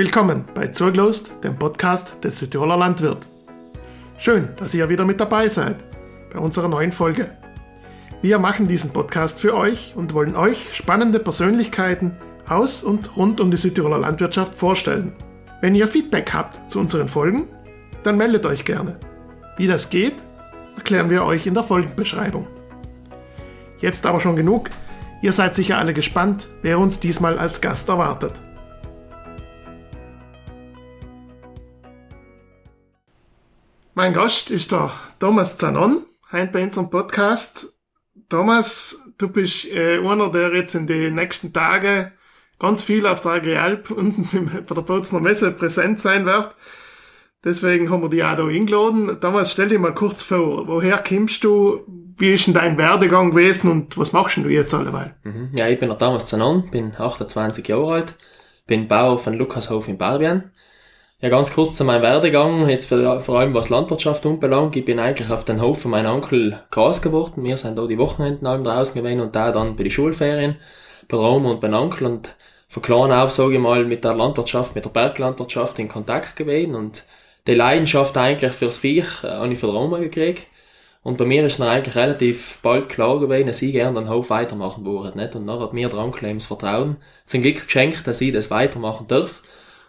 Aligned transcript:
Willkommen 0.00 0.46
bei 0.54 0.68
Zurglost, 0.68 1.30
dem 1.44 1.58
Podcast 1.58 2.24
des 2.24 2.38
Südtiroler 2.38 2.78
Landwirt. 2.78 3.18
Schön, 4.16 4.48
dass 4.56 4.72
ihr 4.72 4.88
wieder 4.88 5.04
mit 5.04 5.20
dabei 5.20 5.46
seid 5.46 5.76
bei 6.32 6.38
unserer 6.38 6.68
neuen 6.68 6.90
Folge. 6.90 7.32
Wir 8.22 8.38
machen 8.38 8.66
diesen 8.66 8.94
Podcast 8.94 9.38
für 9.38 9.54
euch 9.54 9.92
und 9.94 10.14
wollen 10.14 10.36
euch 10.36 10.74
spannende 10.74 11.18
Persönlichkeiten 11.18 12.16
aus 12.48 12.82
und 12.82 13.14
rund 13.18 13.42
um 13.42 13.50
die 13.50 13.58
Südtiroler 13.58 13.98
Landwirtschaft 13.98 14.54
vorstellen. 14.54 15.12
Wenn 15.60 15.74
ihr 15.74 15.86
Feedback 15.86 16.32
habt 16.32 16.70
zu 16.70 16.80
unseren 16.80 17.10
Folgen, 17.10 17.48
dann 18.02 18.16
meldet 18.16 18.46
euch 18.46 18.64
gerne. 18.64 18.98
Wie 19.58 19.66
das 19.66 19.90
geht, 19.90 20.14
erklären 20.76 21.10
wir 21.10 21.26
euch 21.26 21.46
in 21.46 21.52
der 21.52 21.64
Folgenbeschreibung. 21.64 22.46
Jetzt 23.80 24.06
aber 24.06 24.20
schon 24.20 24.36
genug. 24.36 24.70
Ihr 25.20 25.34
seid 25.34 25.54
sicher 25.54 25.76
alle 25.76 25.92
gespannt, 25.92 26.48
wer 26.62 26.78
uns 26.78 27.00
diesmal 27.00 27.38
als 27.38 27.60
Gast 27.60 27.90
erwartet. 27.90 28.40
Mein 33.94 34.12
Gast 34.14 34.52
ist 34.52 34.70
der 34.70 34.92
Thomas 35.18 35.56
Zanon, 35.56 36.04
heute 36.30 36.52
bei 36.52 36.62
unserem 36.62 36.90
Podcast. 36.90 37.74
Thomas, 38.28 38.96
du 39.18 39.28
bist 39.28 39.66
äh, 39.66 39.98
einer, 39.98 40.30
der 40.30 40.54
jetzt 40.54 40.76
in 40.76 40.86
den 40.86 41.16
nächsten 41.16 41.52
Tagen 41.52 42.12
ganz 42.60 42.84
viel 42.84 43.04
auf 43.04 43.20
der 43.22 43.32
Agrialp 43.32 43.90
und 43.90 44.28
bei 44.66 44.74
der 44.74 44.82
Bozner 44.82 45.18
Messe 45.18 45.50
präsent 45.50 45.98
sein 45.98 46.24
wird. 46.24 46.54
Deswegen 47.42 47.90
haben 47.90 48.02
wir 48.02 48.10
dich 48.10 48.22
auch 48.22 48.36
da 48.36 48.46
eingeladen. 48.46 49.18
Thomas, 49.20 49.50
stell 49.50 49.68
dir 49.68 49.80
mal 49.80 49.94
kurz 49.94 50.22
vor, 50.22 50.68
woher 50.68 50.98
kommst 50.98 51.42
du, 51.42 51.80
wie 52.16 52.34
ist 52.34 52.46
denn 52.46 52.54
dein 52.54 52.78
Werdegang 52.78 53.30
gewesen 53.30 53.72
und 53.72 53.98
was 53.98 54.12
machst 54.12 54.36
du 54.36 54.48
jetzt 54.48 54.72
alleweil? 54.72 55.16
Mhm. 55.24 55.50
Ja, 55.52 55.66
ich 55.68 55.80
bin 55.80 55.88
der 55.88 55.98
Thomas 55.98 56.26
Zanon, 56.26 56.70
bin 56.70 56.94
28 56.96 57.66
Jahre 57.66 57.92
alt, 57.92 58.14
bin 58.68 58.86
Bauer 58.86 59.18
von 59.18 59.34
Lukashof 59.34 59.88
in 59.88 59.98
Barbien. 59.98 60.52
Ja, 61.22 61.28
ganz 61.28 61.52
kurz 61.52 61.76
zu 61.76 61.84
meinem 61.84 62.00
Werdegang, 62.00 62.66
jetzt 62.70 62.88
für, 62.88 63.20
vor 63.20 63.40
allem 63.40 63.52
was 63.52 63.68
Landwirtschaft 63.68 64.24
anbelangt. 64.24 64.74
Ich 64.74 64.86
bin 64.86 64.98
eigentlich 64.98 65.30
auf 65.30 65.44
den 65.44 65.60
Hof 65.60 65.82
von 65.82 65.90
meinem 65.90 66.14
Onkel 66.14 66.58
groß 66.70 67.02
geworden. 67.02 67.44
Wir 67.44 67.58
sind 67.58 67.76
da 67.76 67.86
die 67.86 67.98
Wochenenden 67.98 68.46
allem 68.46 68.64
draußen 68.64 68.94
gewesen 68.94 69.20
und 69.20 69.34
da 69.34 69.52
dann 69.52 69.76
bei 69.76 69.82
den 69.82 69.92
Schulferien, 69.92 70.56
bei 71.08 71.18
Roma 71.18 71.50
und 71.50 71.60
bei 71.60 71.70
Onkel 71.70 72.06
und 72.06 72.34
von 72.68 72.82
klein 72.82 73.12
auf, 73.12 73.32
sage 73.32 73.52
ich 73.52 73.60
mal, 73.60 73.84
mit 73.84 74.02
der 74.02 74.14
Landwirtschaft, 74.14 74.74
mit 74.74 74.86
der 74.86 74.90
Berglandwirtschaft 74.90 75.78
in 75.78 75.88
Kontakt 75.88 76.36
gewesen 76.36 76.74
und 76.74 77.04
die 77.46 77.54
Leidenschaft 77.54 78.16
eigentlich 78.16 78.52
fürs 78.52 78.78
Viech 78.78 79.22
äh, 79.22 79.28
habe 79.28 79.52
ich 79.52 79.58
von 79.58 79.70
Roma 79.76 79.98
gekriegt. 79.98 80.46
Und 81.02 81.18
bei 81.18 81.26
mir 81.26 81.44
ist 81.44 81.60
dann 81.60 81.68
eigentlich 81.68 81.96
relativ 81.96 82.60
bald 82.62 82.88
klar 82.88 83.20
gewesen, 83.20 83.48
dass 83.48 83.60
ich 83.60 83.72
gerne 83.72 84.00
den 84.00 84.08
Hof 84.08 84.30
weitermachen 84.30 84.86
würde, 84.86 85.18
nicht? 85.18 85.36
Und 85.36 85.46
dann 85.46 85.60
hat 85.60 85.74
mir 85.74 85.90
der 85.90 85.98
Onkel 85.98 86.32
das 86.32 86.46
Vertrauen 86.46 86.96
zum 87.26 87.42
Glück 87.42 87.62
geschenkt, 87.66 88.06
dass 88.06 88.22
ich 88.22 88.32
das 88.32 88.50
weitermachen 88.50 89.06
darf. 89.06 89.42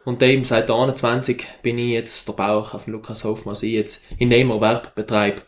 Und 0.03 0.23
eben 0.23 0.43
seit 0.43 0.71
21 0.71 1.45
bin 1.61 1.77
ich 1.77 1.91
jetzt 1.91 2.27
der 2.27 2.33
Bauer 2.33 2.73
auf 2.73 2.85
dem 2.85 2.93
Lukas 2.93 3.23
Hofmann, 3.23 3.53
also 3.53 3.65
ich 3.65 3.73
jetzt 3.73 4.03
in 4.17 4.29
dem 4.29 4.49
Erwerb 4.49 4.95
betreibe. 4.95 5.41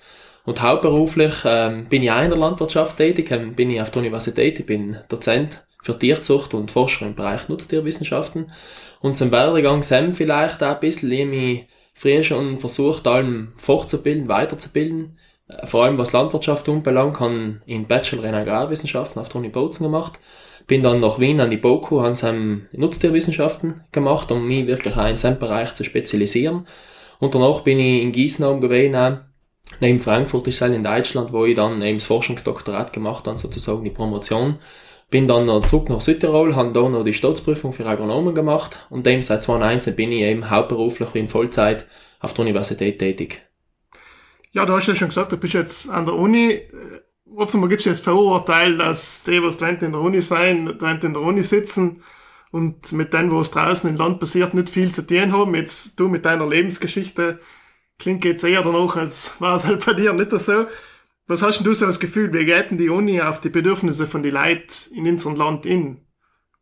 Und 0.46 0.62
hauptberuflich 0.62 1.34
ähm, 1.46 1.88
bin 1.90 2.04
ich 2.04 2.12
auch 2.12 2.22
in 2.22 2.30
der 2.30 2.38
Landwirtschaft 2.38 2.98
tätig, 2.98 3.32
ähm, 3.32 3.56
bin 3.56 3.72
ich 3.72 3.82
auf 3.82 3.92
der 3.92 4.02
Universität, 4.02 4.60
ich 4.60 4.66
bin 4.66 4.98
Dozent 5.10 5.64
für 5.82 5.98
Tierzucht 5.98 6.54
und 6.54 6.72
Forscher 6.72 7.08
im 7.08 7.16
Bereich 7.16 7.50
Nutztierwissenschaften. 7.50 8.52
Und 9.02 9.18
zum 9.18 9.32
Werdegang 9.32 9.84
Sam 9.84 10.12
vielleicht 10.14 10.62
auch 10.62 10.76
ein 10.76 10.80
bisschen, 10.80 11.12
ich 11.12 11.26
mich 11.26 11.68
früher 11.94 12.24
schon 12.24 12.60
versucht, 12.60 13.08
allem 13.08 13.54
fortzubilden, 13.56 14.28
weiterzubilden. 14.28 15.18
Äh, 15.48 15.66
vor 15.66 15.86
allem 15.86 15.98
was 15.98 16.14
Landwirtschaft 16.14 16.70
anbelangt, 16.70 17.20
habe 17.20 17.62
in 17.66 17.88
Bachelor 17.88 18.26
in 18.26 18.36
Agrarwissenschaften 18.36 19.20
auf 19.20 19.30
der 19.30 19.38
Uni 19.38 19.50
Bozen 19.50 19.84
gemacht 19.84 20.20
bin 20.68 20.82
dann 20.82 21.00
nach 21.00 21.20
Wien 21.20 21.40
an 21.40 21.50
die 21.50 21.58
BOKU, 21.58 22.02
habe 22.02 22.16
ähm, 22.24 22.68
Nutztierwissenschaften 22.72 23.82
gemacht, 23.92 24.32
um 24.32 24.48
mich 24.48 24.68
wirklich 24.68 24.96
auch 24.96 25.08
in 25.08 25.16
diesem 25.16 25.40
Bereich 25.40 25.74
zu 25.74 25.84
spezialisieren. 25.84 26.68
Und 27.20 27.36
danach 27.36 27.62
bin 27.62 27.80
ich 27.80 28.02
in 28.02 28.12
Gießen 28.12 28.62
gewesen, 28.62 29.20
neben 29.80 30.00
Frankfurt 30.00 30.48
ist 30.48 30.62
es 30.62 30.70
in 30.70 30.84
Deutschland, 30.84 31.34
wo 31.34 31.46
ich 31.46 31.56
dann 31.56 31.82
eben 31.82 31.98
das 31.98 32.08
Forschungsdoktorat 32.08 32.94
gemacht 32.94 33.28
habe, 33.28 33.38
sozusagen 33.38 33.84
die 33.84 33.92
Promotion. 33.92 34.60
Bin 35.10 35.28
dann 35.28 35.46
noch 35.46 35.64
zurück 35.64 35.90
nach 35.90 36.02
Südtirol, 36.02 36.56
habe 36.56 36.72
da 36.72 36.90
noch 36.90 37.04
die 37.04 37.14
Staatsprüfung 37.14 37.72
für 37.72 37.86
Agronomen 37.86 38.34
gemacht 38.34 38.88
und 38.90 39.06
eben 39.06 39.22
seit 39.22 39.44
2019 39.44 39.96
bin 39.96 40.12
ich 40.12 40.22
eben 40.22 40.50
hauptberuflich 40.50 41.14
in 41.16 41.28
Vollzeit 41.28 41.86
auf 42.20 42.34
der 42.34 42.44
Universität 42.44 43.00
tätig. 43.00 43.46
Ja, 44.54 44.66
du 44.66 44.74
hast 44.74 44.88
ja 44.88 44.96
schon 44.96 45.10
gesagt, 45.10 45.32
du 45.32 45.38
bist 45.38 45.54
jetzt 45.54 45.90
an 45.90 46.06
der 46.06 46.16
Uni 46.16 46.62
offenbar 47.36 47.70
gibt 47.70 47.82
es 47.82 47.86
jetzt 47.86 48.04
Vorurteil, 48.04 48.78
dass 48.78 49.24
die, 49.24 49.42
was 49.42 49.58
drin 49.58 49.78
in 49.82 49.92
der 49.92 50.02
Uni 50.02 50.22
sein, 50.22 50.78
drin 50.78 51.00
in 51.02 51.14
der 51.14 51.22
Uni 51.22 51.44
sitzen 51.44 52.04
und 52.52 52.92
mit 52.92 53.14
wo 53.14 53.40
es 53.40 53.52
draußen 53.52 53.90
im 53.90 53.96
Land 53.96 54.20
passiert, 54.20 54.54
nicht 54.54 54.70
viel 54.70 54.92
zu 54.92 55.06
tun 55.06 55.32
haben. 55.32 55.56
Jetzt 55.56 56.00
du 56.00 56.08
mit 56.08 56.26
deiner 56.26 56.48
Lebensgeschichte 56.48 57.40
klingt 57.98 58.26
jetzt 58.26 58.44
eher 58.44 58.64
danach, 58.64 58.96
als 58.96 59.40
war 59.40 59.58
es 59.58 59.66
halt 59.66 59.86
bei 59.86 59.94
dir 59.94 60.14
nicht 60.14 60.32
so. 60.32 60.66
Was 61.28 61.42
hast 61.42 61.58
denn 61.60 61.66
du 61.66 61.74
so 61.74 61.86
das 61.86 62.00
Gefühl, 62.00 62.34
wie 62.34 62.46
geht 62.46 62.70
denn 62.70 62.78
die 62.78 62.90
Uni 62.90 63.22
auf 63.22 63.40
die 63.40 63.50
Bedürfnisse 63.50 64.08
von 64.08 64.24
den 64.24 64.34
Leuten 64.34 64.94
in 64.94 65.08
unserem 65.08 65.36
Land 65.36 65.66
in? 65.66 66.06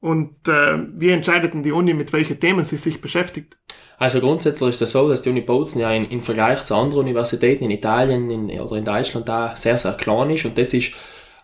Und 0.02 0.48
äh, 0.48 0.80
wie 0.96 1.12
entscheidet 1.12 1.54
denn 1.54 1.62
die 1.62 1.72
Uni, 1.72 1.94
mit 1.94 2.12
welchen 2.12 2.40
Themen 2.40 2.66
sie 2.66 2.78
sich 2.78 3.02
beschäftigt? 3.02 3.58
Also 4.00 4.20
grundsätzlich 4.20 4.70
ist 4.70 4.76
es 4.76 4.80
das 4.80 4.92
so, 4.92 5.08
dass 5.08 5.22
die 5.22 5.30
Uni 5.30 5.42
Bozen 5.42 5.80
ja 5.80 5.92
in, 5.92 6.10
im 6.10 6.22
Vergleich 6.22 6.64
zu 6.64 6.76
anderen 6.76 7.02
Universitäten 7.02 7.66
in 7.66 7.72
Italien 7.72 8.32
in, 8.32 8.60
oder 8.60 8.78
in 8.78 8.84
Deutschland 8.84 9.30
da 9.30 9.56
sehr, 9.56 9.78
sehr 9.78 9.94
klein 9.94 10.32
ist 10.32 10.44
und 10.44 10.58
das 10.58 10.74
ist 10.74 10.94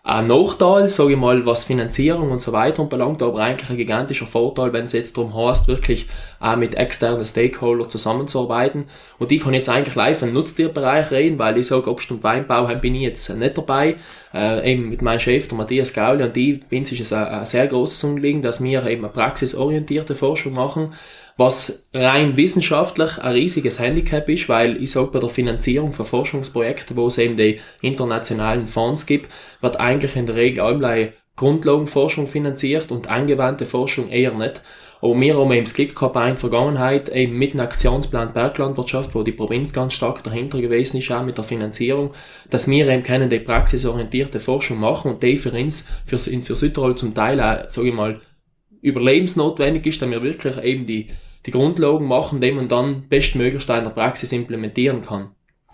ein 0.04 0.24
Nachteil, 0.24 0.88
sage 0.88 1.12
ich 1.12 1.18
mal, 1.18 1.44
was 1.44 1.64
Finanzierung 1.64 2.30
und 2.30 2.40
so 2.40 2.52
weiter 2.52 2.82
anbelangt, 2.82 3.22
aber 3.22 3.40
eigentlich 3.40 3.68
ein 3.68 3.76
gigantischer 3.76 4.26
Vorteil, 4.26 4.72
wenn 4.72 4.84
es 4.84 4.92
jetzt 4.92 5.18
darum 5.18 5.34
heißt, 5.34 5.68
wirklich 5.68 6.06
auch 6.40 6.56
mit 6.56 6.76
externen 6.76 7.26
Stakeholdern 7.26 7.90
zusammenzuarbeiten. 7.90 8.84
Und 9.18 9.32
ich 9.32 9.42
kann 9.42 9.54
jetzt 9.54 9.68
eigentlich 9.68 9.96
live 9.96 10.22
im 10.22 10.32
Nutztierbereich 10.32 11.10
reden, 11.10 11.38
weil 11.38 11.58
ich 11.58 11.66
sage, 11.66 11.90
Obst- 11.90 12.10
und 12.10 12.22
Weinbau 12.22 12.66
bin 12.76 12.94
ich 12.94 13.02
jetzt 13.02 13.28
nicht 13.28 13.58
dabei. 13.58 13.96
Äh, 14.32 14.72
eben 14.72 14.88
mit 14.88 15.02
meinem 15.02 15.20
Chef, 15.20 15.48
der 15.48 15.58
Matthias 15.58 15.92
Gauli, 15.92 16.22
und 16.22 16.36
ich, 16.36 16.64
bin 16.66 16.82
ist 16.82 16.92
es 16.92 17.12
ein, 17.12 17.26
ein 17.26 17.46
sehr 17.46 17.66
großes 17.66 18.04
Anliegen, 18.04 18.42
dass 18.42 18.62
wir 18.62 18.86
eben 18.86 19.04
eine 19.04 19.12
praxisorientierte 19.12 20.14
Forschung 20.14 20.52
machen, 20.52 20.94
was 21.38 21.88
rein 21.94 22.36
wissenschaftlich 22.36 23.18
ein 23.18 23.32
riesiges 23.32 23.78
Handicap 23.78 24.28
ist, 24.28 24.48
weil 24.48 24.82
ich 24.82 24.90
sage, 24.90 25.12
bei 25.12 25.20
der 25.20 25.28
Finanzierung 25.28 25.92
von 25.92 26.04
Forschungsprojekten, 26.04 26.96
wo 26.96 27.06
es 27.06 27.16
eben 27.16 27.36
die 27.36 27.60
internationalen 27.80 28.66
Fonds 28.66 29.06
gibt, 29.06 29.30
wird 29.60 29.78
eigentlich 29.78 30.16
in 30.16 30.26
der 30.26 30.34
Regel 30.34 30.60
allein 30.60 31.12
Grundlagenforschung 31.36 32.26
finanziert 32.26 32.90
und 32.90 33.08
angewandte 33.08 33.66
Forschung 33.66 34.08
eher 34.08 34.34
nicht. 34.34 34.62
Aber 35.00 35.20
wir 35.20 35.36
haben 35.36 35.52
eben 35.52 35.64
das 35.64 35.74
Glück 35.74 35.94
gehabt 35.94 36.16
in 36.16 36.22
der 36.22 36.36
Vergangenheit, 36.36 37.08
eben 37.10 37.38
mit 37.38 37.52
dem 37.52 37.60
Aktionsplan 37.60 38.32
Berglandwirtschaft, 38.32 39.14
wo 39.14 39.22
die 39.22 39.30
Provinz 39.30 39.72
ganz 39.72 39.94
stark 39.94 40.24
dahinter 40.24 40.60
gewesen 40.60 40.96
ist, 40.96 41.12
auch 41.12 41.22
mit 41.22 41.36
der 41.36 41.44
Finanzierung, 41.44 42.14
dass 42.50 42.66
wir 42.66 42.88
eben 42.88 43.04
können 43.04 43.30
die 43.30 43.38
praxisorientierte 43.38 44.40
Forschung 44.40 44.80
machen 44.80 45.12
und 45.12 45.22
die 45.22 45.36
für 45.36 45.52
uns, 45.52 45.86
für, 46.04 46.18
für 46.18 46.56
Südtirol 46.56 46.96
zum 46.96 47.14
Teil 47.14 47.40
auch, 47.40 47.70
sage 47.70 47.90
ich 47.90 47.94
mal, 47.94 48.20
überlebensnotwendig 48.80 49.86
ist, 49.86 50.02
dass 50.02 50.10
wir 50.10 50.22
wirklich 50.24 50.58
eben 50.64 50.84
die 50.84 51.06
die 51.48 51.52
Grundlagen 51.52 52.06
machen, 52.06 52.42
die 52.42 52.52
man 52.52 52.68
dann 52.68 53.08
bestmöglichst 53.08 53.70
in 53.70 53.82
der 53.82 53.90
Praxis 53.90 54.32
implementieren 54.32 55.00
kann. 55.00 55.30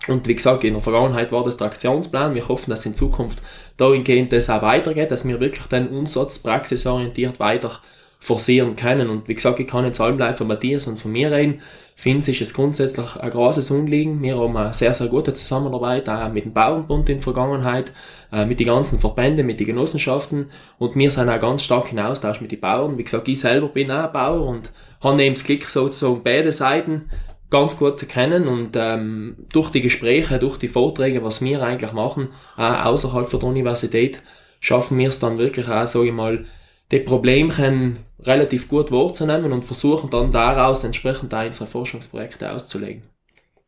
Und 0.07 0.25
wie 0.25 0.35
gesagt, 0.35 0.63
in 0.63 0.73
der 0.73 0.81
Vergangenheit 0.81 1.33
war 1.33 1.43
das 1.43 1.57
der 1.57 1.67
Aktionsplan. 1.67 2.33
Wir 2.33 2.47
hoffen, 2.47 2.69
dass 2.69 2.85
in 2.85 2.95
Zukunft 2.95 3.41
dahingehend 3.75 4.31
das 4.31 4.49
auch 4.49 4.61
weitergeht, 4.61 5.11
dass 5.11 5.27
wir 5.27 5.41
wirklich 5.41 5.65
den 5.65 5.89
Umsatz 5.89 6.39
praxisorientiert 6.39 7.41
weiter 7.41 7.71
forcieren 8.19 8.77
können. 8.77 9.09
Und 9.09 9.27
wie 9.27 9.35
gesagt, 9.35 9.59
ich 9.59 9.67
kann 9.67 9.83
jetzt 9.83 9.99
allem 9.99 10.33
von 10.33 10.47
Matthias 10.47 10.87
und 10.87 10.97
von 10.97 11.11
mir 11.11 11.29
reden. 11.29 11.59
Fins 11.95 12.27
ist 12.29 12.41
es 12.41 12.53
grundsätzlich 12.53 13.17
ein 13.17 13.29
großes 13.31 13.69
Anliegen. 13.71 14.21
Wir 14.21 14.37
haben 14.37 14.55
eine 14.55 14.73
sehr, 14.73 14.93
sehr 14.93 15.07
gute 15.07 15.33
Zusammenarbeit, 15.33 16.07
auch 16.07 16.31
mit 16.31 16.45
dem 16.45 16.53
Bauernbund 16.53 17.09
in 17.09 17.17
der 17.17 17.23
Vergangenheit, 17.23 17.91
äh, 18.31 18.45
mit 18.45 18.59
den 18.59 18.67
ganzen 18.67 18.99
Verbänden, 18.99 19.45
mit 19.45 19.59
den 19.59 19.67
Genossenschaften. 19.67 20.49
Und 20.77 20.95
wir 20.95 21.11
sind 21.11 21.29
auch 21.29 21.39
ganz 21.39 21.63
stark 21.63 21.91
in 21.91 21.99
Austausch 21.99 22.39
mit 22.39 22.51
den 22.51 22.61
Bauern. 22.61 22.97
Wie 22.97 23.03
gesagt, 23.03 23.27
ich 23.27 23.39
selber 23.39 23.67
bin 23.67 23.91
auch 23.91 24.11
Bauer 24.11 24.47
und 24.47 24.71
habe 25.05 25.23
eben 25.23 25.35
das 25.35 25.43
Glück, 25.43 25.63
sozusagen 25.63 26.23
beide 26.23 26.51
Seiten 26.51 27.09
ganz 27.49 27.77
gut 27.77 27.97
zu 27.97 28.05
kennen 28.05 28.47
und 28.47 28.71
ähm, 28.75 29.37
durch 29.53 29.69
die 29.69 29.81
Gespräche, 29.81 30.39
durch 30.39 30.57
die 30.57 30.67
Vorträge, 30.67 31.23
was 31.23 31.41
wir 31.41 31.63
eigentlich 31.63 31.93
machen, 31.93 32.29
auch 32.57 32.85
außerhalb 32.85 33.29
von 33.29 33.39
der 33.39 33.49
Universität, 33.49 34.21
schaffen 34.59 34.97
wir 34.97 35.09
es 35.09 35.19
dann 35.19 35.37
wirklich 35.37 35.69
auch, 35.69 35.87
sage 35.87 36.07
ich 36.07 36.13
mal, 36.13 36.45
die 36.91 36.99
Problemchen 36.99 37.97
relativ 38.19 38.67
gut 38.67 38.91
wahrzunehmen 38.91 39.51
und 39.51 39.63
versuchen 39.63 40.09
dann 40.09 40.31
daraus 40.31 40.83
entsprechend 40.83 41.33
auch 41.33 41.45
unsere 41.45 41.67
Forschungsprojekte 41.67 42.51
auszulegen. 42.51 43.03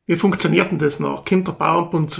Wie 0.06 0.16
funktioniert 0.16 0.72
denn 0.72 0.80
das 0.80 1.00
noch? 1.00 1.26
Kommt 1.26 1.48
der 1.48 1.54
Bauernbund 1.54 2.18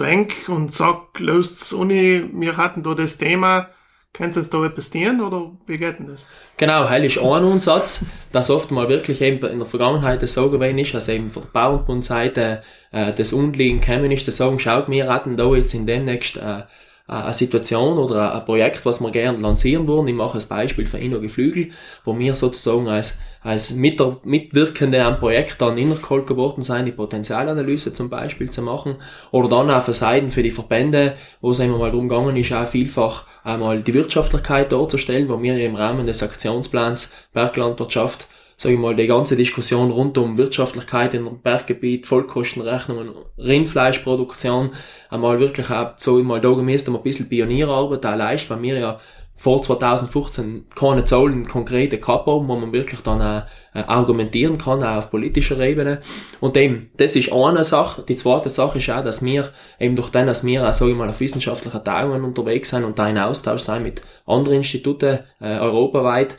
und 0.48 0.72
sagt, 0.72 1.20
löst 1.20 1.72
Uni, 1.74 2.24
wir 2.34 2.58
hatten 2.58 2.84
da 2.84 2.94
das 2.94 3.18
Thema, 3.18 3.70
Könnt 4.18 4.36
ihr 4.36 4.42
da 4.42 4.66
etwas 4.66 4.92
oder 4.96 5.52
wie 5.68 5.78
geht 5.78 6.00
denn 6.00 6.08
das? 6.08 6.26
Genau, 6.58 6.90
heil 6.90 7.06
ist 7.06 7.20
ein 7.20 7.44
Ansatz, 7.44 8.04
dass 8.32 8.50
oft 8.50 8.72
mal 8.72 8.90
wirklich 8.90 9.22
eben 9.22 9.46
in 9.48 9.60
der 9.60 9.68
Vergangenheit 9.68 10.28
so 10.28 10.50
gewesen 10.50 10.80
ist, 10.80 10.96
dass 10.96 11.08
eben 11.08 11.30
von 11.30 11.44
der 11.44 11.50
Bauernbundseite 11.50 12.64
äh, 12.92 13.14
das 13.14 13.32
Unliegen 13.32 13.80
kämen 13.80 14.12
ist, 14.12 14.26
zu 14.26 14.32
sagen, 14.32 14.58
schaut, 14.58 14.90
wir 14.90 15.08
hatten 15.08 15.38
da 15.38 15.54
jetzt 15.54 15.76
in 15.76 15.86
demnächst 15.86 16.38
äh, 16.38 16.64
eine 17.08 17.34
Situation 17.34 18.00
oder 18.00 18.36
ein 18.36 18.46
Projekt, 18.46 18.86
was 18.86 19.02
wir 19.02 19.12
gerne 19.12 19.38
lancieren 19.38 19.88
würden. 19.88 20.08
Ich 20.08 20.16
mache 20.16 20.38
ein 20.38 20.48
Beispiel 20.48 20.88
für 20.88 20.98
Inno 20.98 21.22
Geflügel, 21.22 21.70
wo 22.04 22.18
wir 22.18 22.36
sozusagen 22.36 22.88
als, 22.88 23.18
als 23.48 23.72
Mitwirkende 23.72 25.06
am 25.06 25.16
Projekt 25.16 25.62
dann 25.62 25.78
innergeholt 25.78 26.28
geworden 26.28 26.64
sein, 26.64 26.86
die 26.86 26.92
Potenzialanalyse 26.92 27.94
zum 27.94 28.10
Beispiel 28.10 28.50
zu 28.50 28.62
machen. 28.62 28.98
Oder 29.32 29.48
dann 29.48 29.82
für 29.82 29.94
Seiten 29.94 30.32
für 30.32 30.44
die 30.44 30.52
Verbände, 30.52 31.16
wo 31.40 31.52
es 31.52 31.60
immer 31.60 31.78
mal 31.78 31.90
darum 31.90 32.10
gegangen 32.10 32.36
ist, 32.36 32.52
auch 32.52 32.68
vielfach 32.68 33.24
einmal 33.46 33.82
die 33.82 33.94
Wirtschaftlichkeit 33.94 34.74
darzustellen, 34.74 35.30
wo 35.30 35.42
wir 35.42 35.58
im 35.64 35.76
Rahmen 35.76 36.06
des 36.06 36.22
Aktionsplans 36.24 37.14
Berglandwirtschaft 37.32 38.28
sage 38.60 38.74
ich 38.74 38.82
mal, 38.82 38.96
die 38.96 39.06
ganze 39.06 39.36
Diskussion 39.36 39.92
rund 39.92 40.18
um 40.18 40.36
Wirtschaftlichkeit 40.40 41.14
im 41.14 41.42
Berggebiet, 41.42 42.08
Vollkostenrechnungen, 42.08 43.12
Rindfleischproduktion, 43.38 44.72
einmal 45.12 45.40
wirklich 45.40 45.70
auch, 45.70 45.92
so 45.98 46.18
mal 46.24 46.42
da 46.42 46.54
gemäß, 46.54 46.88
ein 46.88 47.04
bisschen 47.04 47.30
Pionierarbeit 47.30 48.04
auch 48.04 48.16
leisten, 48.16 48.50
weil 48.50 48.62
wir 48.64 48.80
ja 48.80 49.00
vor 49.38 49.62
2015 49.62 50.66
keine 50.76 51.04
Zahlen 51.04 51.48
konkrete 51.48 52.00
gehabt 52.00 52.26
haben, 52.26 52.48
wo 52.48 52.56
man 52.56 52.74
wirklich 52.74 53.02
dann 53.02 53.22
auch 53.22 53.44
äh, 53.76 53.84
argumentieren 53.86 54.58
kann, 54.58 54.82
auch 54.82 54.98
auf 54.98 55.12
politischer 55.12 55.60
Ebene. 55.60 56.02
Und 56.40 56.58
eben, 56.58 56.90
das 56.98 57.16
ist 57.16 57.32
eine 57.32 57.64
Sache. 57.64 58.02
Die 58.02 58.16
zweite 58.16 58.50
Sache 58.50 58.80
ist 58.80 58.90
auch, 58.90 59.04
dass 59.04 59.24
wir 59.24 59.48
eben 59.80 59.96
durch 59.96 60.10
den, 60.10 60.26
dass 60.26 60.44
wir 60.44 60.68
auch, 60.68 60.74
sage 60.74 60.92
ich 60.92 60.98
mal, 60.98 61.08
auf 61.08 61.20
wissenschaftlichen 61.20 61.84
Tagungen 61.84 62.24
unterwegs 62.24 62.72
sind 62.72 62.84
und 62.84 62.98
da 62.98 63.08
in 63.08 63.20
Austausch 63.20 63.62
sein 63.62 63.84
mit 63.84 64.02
anderen 64.26 64.58
Instituten 64.58 65.20
äh, 65.40 65.60
europaweit, 65.60 66.38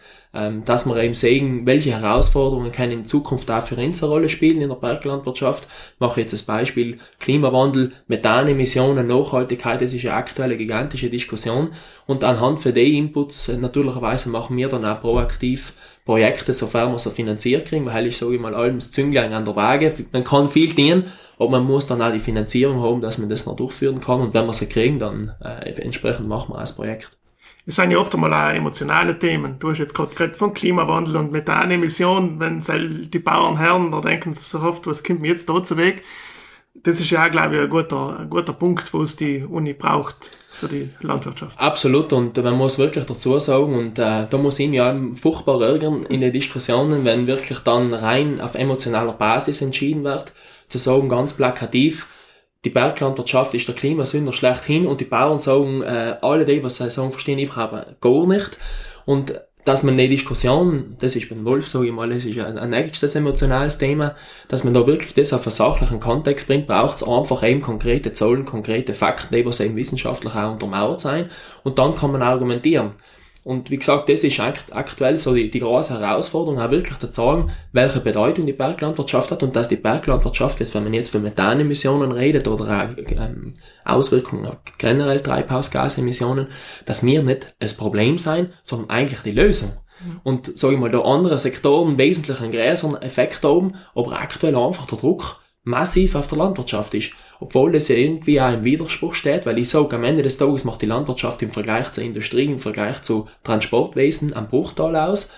dass 0.65 0.87
wir 0.87 0.97
eben 0.97 1.15
sehen, 1.15 1.67
welche 1.67 1.91
Herausforderungen 1.91 2.73
können 2.73 2.93
in 2.93 3.07
Zukunft 3.07 3.51
auch 3.51 3.63
für 3.63 3.77
uns 3.77 4.03
eine 4.03 4.13
Rolle 4.13 4.29
spielen 4.29 4.61
in 4.61 4.69
der 4.69 4.77
Berglandwirtschaft. 4.77 5.65
Ich 5.95 6.01
mache 6.01 6.21
jetzt 6.21 6.33
das 6.33 6.43
Beispiel 6.43 6.99
Klimawandel, 7.19 7.93
Methanemissionen, 8.07 9.07
Nachhaltigkeit, 9.07 9.81
das 9.81 9.93
ist 9.93 10.05
eine 10.05 10.15
aktuelle 10.15 10.57
gigantische 10.57 11.11
Diskussion 11.11 11.71
und 12.07 12.25
anhand 12.25 12.61
für 12.61 12.73
die 12.73 12.99
Inputs 12.99 13.49
äh, 13.49 13.57
natürlicherweise 13.57 14.29
machen 14.31 14.57
wir 14.57 14.69
dann 14.69 14.85
auch 14.85 15.01
proaktiv 15.01 15.75
Projekte, 16.05 16.55
sofern 16.55 16.93
wir 16.93 16.99
sie 16.99 17.11
finanziert 17.11 17.69
kriegen, 17.69 17.85
weil 17.85 18.07
ich 18.07 18.17
sage 18.17 18.39
mal 18.39 18.55
allem 18.55 18.77
das 18.77 18.93
Zünglein 18.93 19.33
an 19.35 19.45
der 19.45 19.57
Waage, 19.57 19.93
man 20.13 20.25
kann 20.25 20.49
viel 20.49 20.73
dienen, 20.73 21.05
aber 21.39 21.51
man 21.51 21.65
muss 21.65 21.87
dann 21.87 22.01
auch 22.01 22.13
die 22.13 22.19
Finanzierung 22.19 22.83
haben, 22.83 23.03
dass 23.03 23.19
man 23.19 23.29
das 23.29 23.45
noch 23.45 23.57
durchführen 23.57 24.01
kann 24.01 24.23
und 24.23 24.33
wenn 24.33 24.47
wir 24.47 24.55
sie 24.55 24.67
kriegen, 24.67 24.99
dann 24.99 25.33
äh, 25.45 25.71
entsprechend 25.83 26.27
machen 26.27 26.53
wir 26.53 26.57
auch 26.57 26.61
das 26.61 26.75
Projekt. 26.75 27.18
Es 27.69 27.77
sind 27.77 27.91
ja 27.91 27.99
oft 27.99 28.15
einmal 28.15 28.33
auch 28.33 28.57
emotionale 28.57 29.19
Themen. 29.19 29.59
Du 29.59 29.71
hast 29.71 29.77
jetzt 29.77 29.93
gerade 29.93 30.15
geredet 30.15 30.37
von 30.37 30.55
Klimawandel 30.55 31.17
und 31.17 31.33
Methanemission, 31.33 32.41
wenn 32.41 32.63
die 33.11 33.19
Bauern 33.19 33.59
hören, 33.59 33.93
da 33.93 34.01
denken 34.01 34.33
sie 34.33 34.43
so 34.43 34.61
oft, 34.61 34.87
was 34.87 35.05
kommt 35.05 35.21
mir 35.21 35.29
jetzt 35.29 35.51
da 35.51 35.63
zu 35.63 35.77
Weg? 35.77 36.03
Das 36.83 36.99
ist 36.99 37.11
ja 37.11 37.27
auch, 37.27 37.31
glaube 37.31 37.57
ich, 37.57 37.61
ein 37.61 37.69
guter, 37.69 38.21
ein 38.21 38.31
guter 38.31 38.55
Punkt, 38.55 38.95
wo 38.95 39.03
es 39.03 39.17
die 39.17 39.45
Uni 39.45 39.75
braucht 39.75 40.31
für 40.51 40.69
die 40.69 40.89
Landwirtschaft. 41.03 41.61
Absolut 41.61 42.11
und 42.15 42.43
man 42.43 42.57
muss 42.57 42.79
wirklich 42.79 43.05
dazu 43.05 43.39
sagen 43.39 43.75
und 43.75 43.99
äh, 43.99 44.27
da 44.31 44.39
muss 44.39 44.59
ich 44.59 44.71
mich 44.71 44.79
ja 44.79 44.99
furchtbar 45.13 45.61
ärgern 45.61 46.07
in 46.07 46.23
den 46.23 46.33
Diskussionen, 46.33 47.05
wenn 47.05 47.27
wirklich 47.27 47.59
dann 47.59 47.93
rein 47.93 48.41
auf 48.41 48.55
emotionaler 48.55 49.13
Basis 49.13 49.61
entschieden 49.61 50.05
wird, 50.05 50.33
zu 50.69 50.79
sagen 50.79 51.11
ganz 51.11 51.35
plakativ, 51.35 52.07
die 52.65 52.71
Berglandwirtschaft 52.71 53.55
ist 53.55 53.69
der 53.69 53.75
Klimasünder 53.75 54.33
schlechthin 54.33 54.87
und 54.87 55.01
die 55.01 55.05
Bauern 55.05 55.39
sagen, 55.39 55.83
äh, 55.83 56.17
alle 56.23 56.45
die, 56.45 56.63
was 56.63 56.77
sie 56.77 56.91
sagen, 56.91 57.13
verstehen 57.13 57.39
einfach 57.39 57.59
aber 57.59 57.87
gar 58.01 58.27
nicht. 58.27 58.59
Und 59.07 59.41
dass 59.65 59.83
man 59.83 59.95
eine 59.95 60.09
Diskussion, 60.09 60.97
das 60.99 61.15
ist 61.15 61.29
beim 61.29 61.45
Wolf, 61.45 61.69
sage 61.69 61.87
ich 61.87 61.93
mal, 61.93 62.09
das 62.09 62.25
ist 62.25 62.39
ein, 62.39 62.71
nächstes 62.71 63.15
emotionales 63.15 63.77
Thema, 63.77 64.15
dass 64.49 64.65
man 64.65 64.73
da 64.73 64.87
wirklich 64.87 65.15
das 65.15 65.33
auf 65.33 65.47
einen 65.47 65.55
sachlichen 65.55 66.01
Kontext 66.01 66.47
bringt, 66.47 66.67
braucht 66.67 66.97
es 66.97 67.03
einfach 67.03 67.43
eben 67.43 67.61
konkrete 67.61 68.13
Zahlen, 68.13 68.47
konkrete 68.47 68.95
Fakten, 68.95 69.35
die 69.35 69.41
eben 69.41 69.77
wissenschaftlich 69.77 70.35
auch 70.35 70.53
untermauert 70.53 71.01
sein 71.01 71.31
und 71.65 71.79
dann 71.79 71.95
kann 71.95 72.13
man 72.13 72.23
argumentieren. 72.23 72.93
Und 73.49 73.71
wie 73.71 73.79
gesagt, 73.79 74.11
das 74.11 74.25
ist 74.25 74.39
aktuell 74.41 75.17
so 75.17 75.33
die, 75.33 75.49
die 75.49 75.61
große 75.61 75.99
Herausforderung, 75.99 76.61
auch 76.61 76.71
wirklich 76.71 76.99
zu 76.99 77.11
sagen, 77.11 77.51
welche 77.73 78.01
Bedeutung 78.01 78.45
die 78.45 78.53
Berglandwirtschaft 78.53 79.31
hat 79.31 79.43
und 79.43 79.57
dass 79.57 79.71
die 79.71 79.77
Berglandwirtschaft, 79.77 80.61
jetzt, 80.61 80.75
wenn 80.75 80.85
man 80.85 80.93
jetzt 80.93 81.09
für 81.09 81.19
Methanemissionen 81.19 82.13
redet 82.13 82.47
oder 82.47 82.67
auch, 82.67 82.99
ähm, 82.99 83.55
Auswirkungen 83.87 84.53
generell 84.77 85.21
Treibhausgasemissionen, 85.21 86.49
dass 86.85 87.03
wir 87.03 87.23
nicht 87.23 87.55
das 87.59 87.73
Problem 87.73 88.19
sein, 88.19 88.53
sondern 88.63 88.91
eigentlich 88.91 89.23
die 89.23 89.33
Lösung. 89.33 89.71
Mhm. 90.05 90.21
Und, 90.25 90.59
sage 90.59 90.75
ich 90.75 90.81
mal, 90.81 90.91
da 90.91 91.01
andere 91.01 91.39
Sektoren 91.39 91.97
wesentlich 91.97 92.43
einen 92.43 92.53
größeren 92.53 93.01
Effekt 93.01 93.43
haben, 93.45 93.77
aber 93.95 94.21
aktuell 94.21 94.57
einfach 94.57 94.85
der 94.85 94.99
Druck 94.99 95.41
massiv 95.69 96.15
auf 96.15 96.27
der 96.27 96.39
Landwirtschaft 96.39 96.95
ist. 96.95 97.11
Obwohl 97.41 97.71
das 97.73 97.89
ja 97.89 97.97
irgendwie 97.97 98.41
auch 98.41 98.53
im 98.53 98.65
Widerspruch 98.65 99.15
steht, 99.15 99.47
weil 99.47 99.59
ich 99.59 99.69
sage, 99.69 99.95
am 99.95 100.03
Ende 100.03 100.23
des 100.23 100.39
Tages 100.39 100.65
macht 100.65 100.83
die 100.83 100.87
Landwirtschaft 100.87 101.43
im 101.43 101.51
Vergleich 101.51 101.93
zur 101.93 102.05
Industrie, 102.05 102.47
im 102.47 102.59
Vergleich 102.59 103.03
zu 103.03 103.27
Transportwesen 103.45 104.35
am 104.35 104.49
Bruchteil 104.49 104.97
aus. 104.97 105.31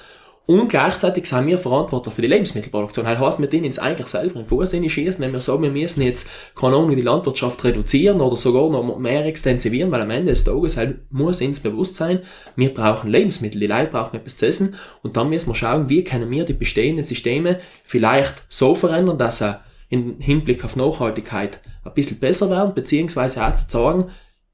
Und 0.47 0.69
gleichzeitig 0.69 1.27
sind 1.27 1.47
wir 1.47 1.59
verantwortlich 1.59 2.15
für 2.15 2.23
die 2.23 2.29
Lebensmittelproduktion. 2.29 3.05
Das 3.05 3.19
heißt, 3.19 3.41
wir 3.41 3.49
denen 3.49 3.67
uns 3.67 3.79
eigentlich 3.79 4.07
selber 4.07 4.41
im 4.41 4.47
Fuß 4.47 4.71
schießen, 4.71 5.23
wenn 5.23 5.33
wir 5.33 5.41
sagen, 5.41 5.63
wir 5.63 5.71
müssen 5.71 6.03
jetzt, 6.03 6.29
keine 6.57 6.77
Ahnung, 6.77 6.97
die 6.97 7.03
Landwirtschaft 7.03 7.63
reduzieren 7.63 8.21
oder 8.21 8.37
sogar 8.37 8.69
noch 8.71 8.99
mehr 8.99 9.27
extensivieren, 9.27 9.93
weil 9.93 10.01
am 10.01 10.11
Ende 10.11 10.33
des 10.33 10.45
Tages 10.45 10.77
halt 10.77 11.13
muss 11.13 11.43
uns 11.43 11.61
bewusst 11.61 11.97
sein, 11.97 12.21
wir 12.57 12.73
brauchen 12.73 13.11
Lebensmittel, 13.11 13.61
die 13.61 13.67
Leute 13.67 13.91
brauchen 13.91 14.17
etwas 14.17 14.37
zu 14.37 14.47
essen 14.47 14.75
und 15.03 15.17
dann 15.17 15.29
müssen 15.29 15.51
wir 15.51 15.55
schauen, 15.55 15.89
wie 15.89 16.03
können 16.03 16.31
wir 16.31 16.45
die 16.45 16.55
bestehenden 16.55 17.05
Systeme 17.05 17.61
vielleicht 17.85 18.43
so 18.49 18.75
verändern, 18.75 19.19
dass 19.19 19.39
sie 19.39 19.57
im 19.91 20.21
Hinblick 20.21 20.65
auf 20.65 20.77
Nachhaltigkeit 20.77 21.61
ein 21.85 21.95
bisschen 21.95 22.21
besser 22.21 22.49
werden, 22.49 22.75
beziehungsweise 22.75 23.45
auch 23.45 23.55
zu 23.55 23.69
sagen, 23.69 24.11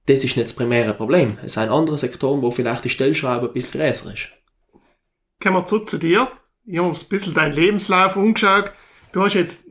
das 0.07 0.25
ist 0.25 0.37
nicht 0.37 0.49
das 0.49 0.57
primäre 0.57 0.95
Problem. 0.95 1.39
Es 1.45 1.55
sind 1.55 1.69
andere 1.69 1.99
Sektoren, 1.99 2.43
wo 2.43 2.51
vielleicht 2.51 2.85
die 2.85 2.91
Stellschraube 2.91 3.47
ein 3.47 3.53
bisschen 3.53 3.81
größer 3.81 4.13
ist. 4.13 4.31
Kommen 5.43 5.57
wir 5.57 5.67
zurück 5.67 5.89
zu 5.89 5.99
dir. 5.99 6.29
Ich 6.65 6.79
habe 6.79 6.89
ein 6.89 7.09
bisschen 7.09 7.35
deinen 7.35 7.53
Lebenslauf 7.53 8.17
umgeschaut. 8.17 8.73
Du 9.13 9.23
hast 9.23 9.35
jetzt, 9.35 9.65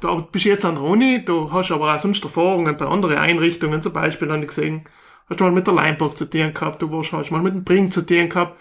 du 0.00 0.22
bist 0.22 0.44
jetzt 0.44 0.64
an 0.64 0.74
der 0.74 0.84
Uni, 0.84 1.24
du 1.24 1.52
hast 1.52 1.70
aber 1.70 1.94
auch 1.94 2.00
sonst 2.00 2.24
Erfahrungen 2.24 2.76
bei 2.76 2.86
anderen 2.86 3.16
Einrichtungen, 3.16 3.80
zum 3.80 3.92
Beispiel 3.92 4.30
habe 4.30 4.40
ich 4.40 4.48
gesehen, 4.48 4.84
hast 5.28 5.40
du 5.40 5.44
mal 5.44 5.52
mit 5.52 5.66
der 5.66 5.74
Leinburg 5.74 6.16
zu 6.16 6.28
tun 6.28 6.52
gehabt, 6.52 6.82
du 6.82 7.02
hast 7.02 7.30
mal 7.30 7.42
mit 7.42 7.54
dem 7.54 7.64
Brink 7.64 7.92
zu 7.92 8.04
tun 8.04 8.28
gehabt. 8.28 8.58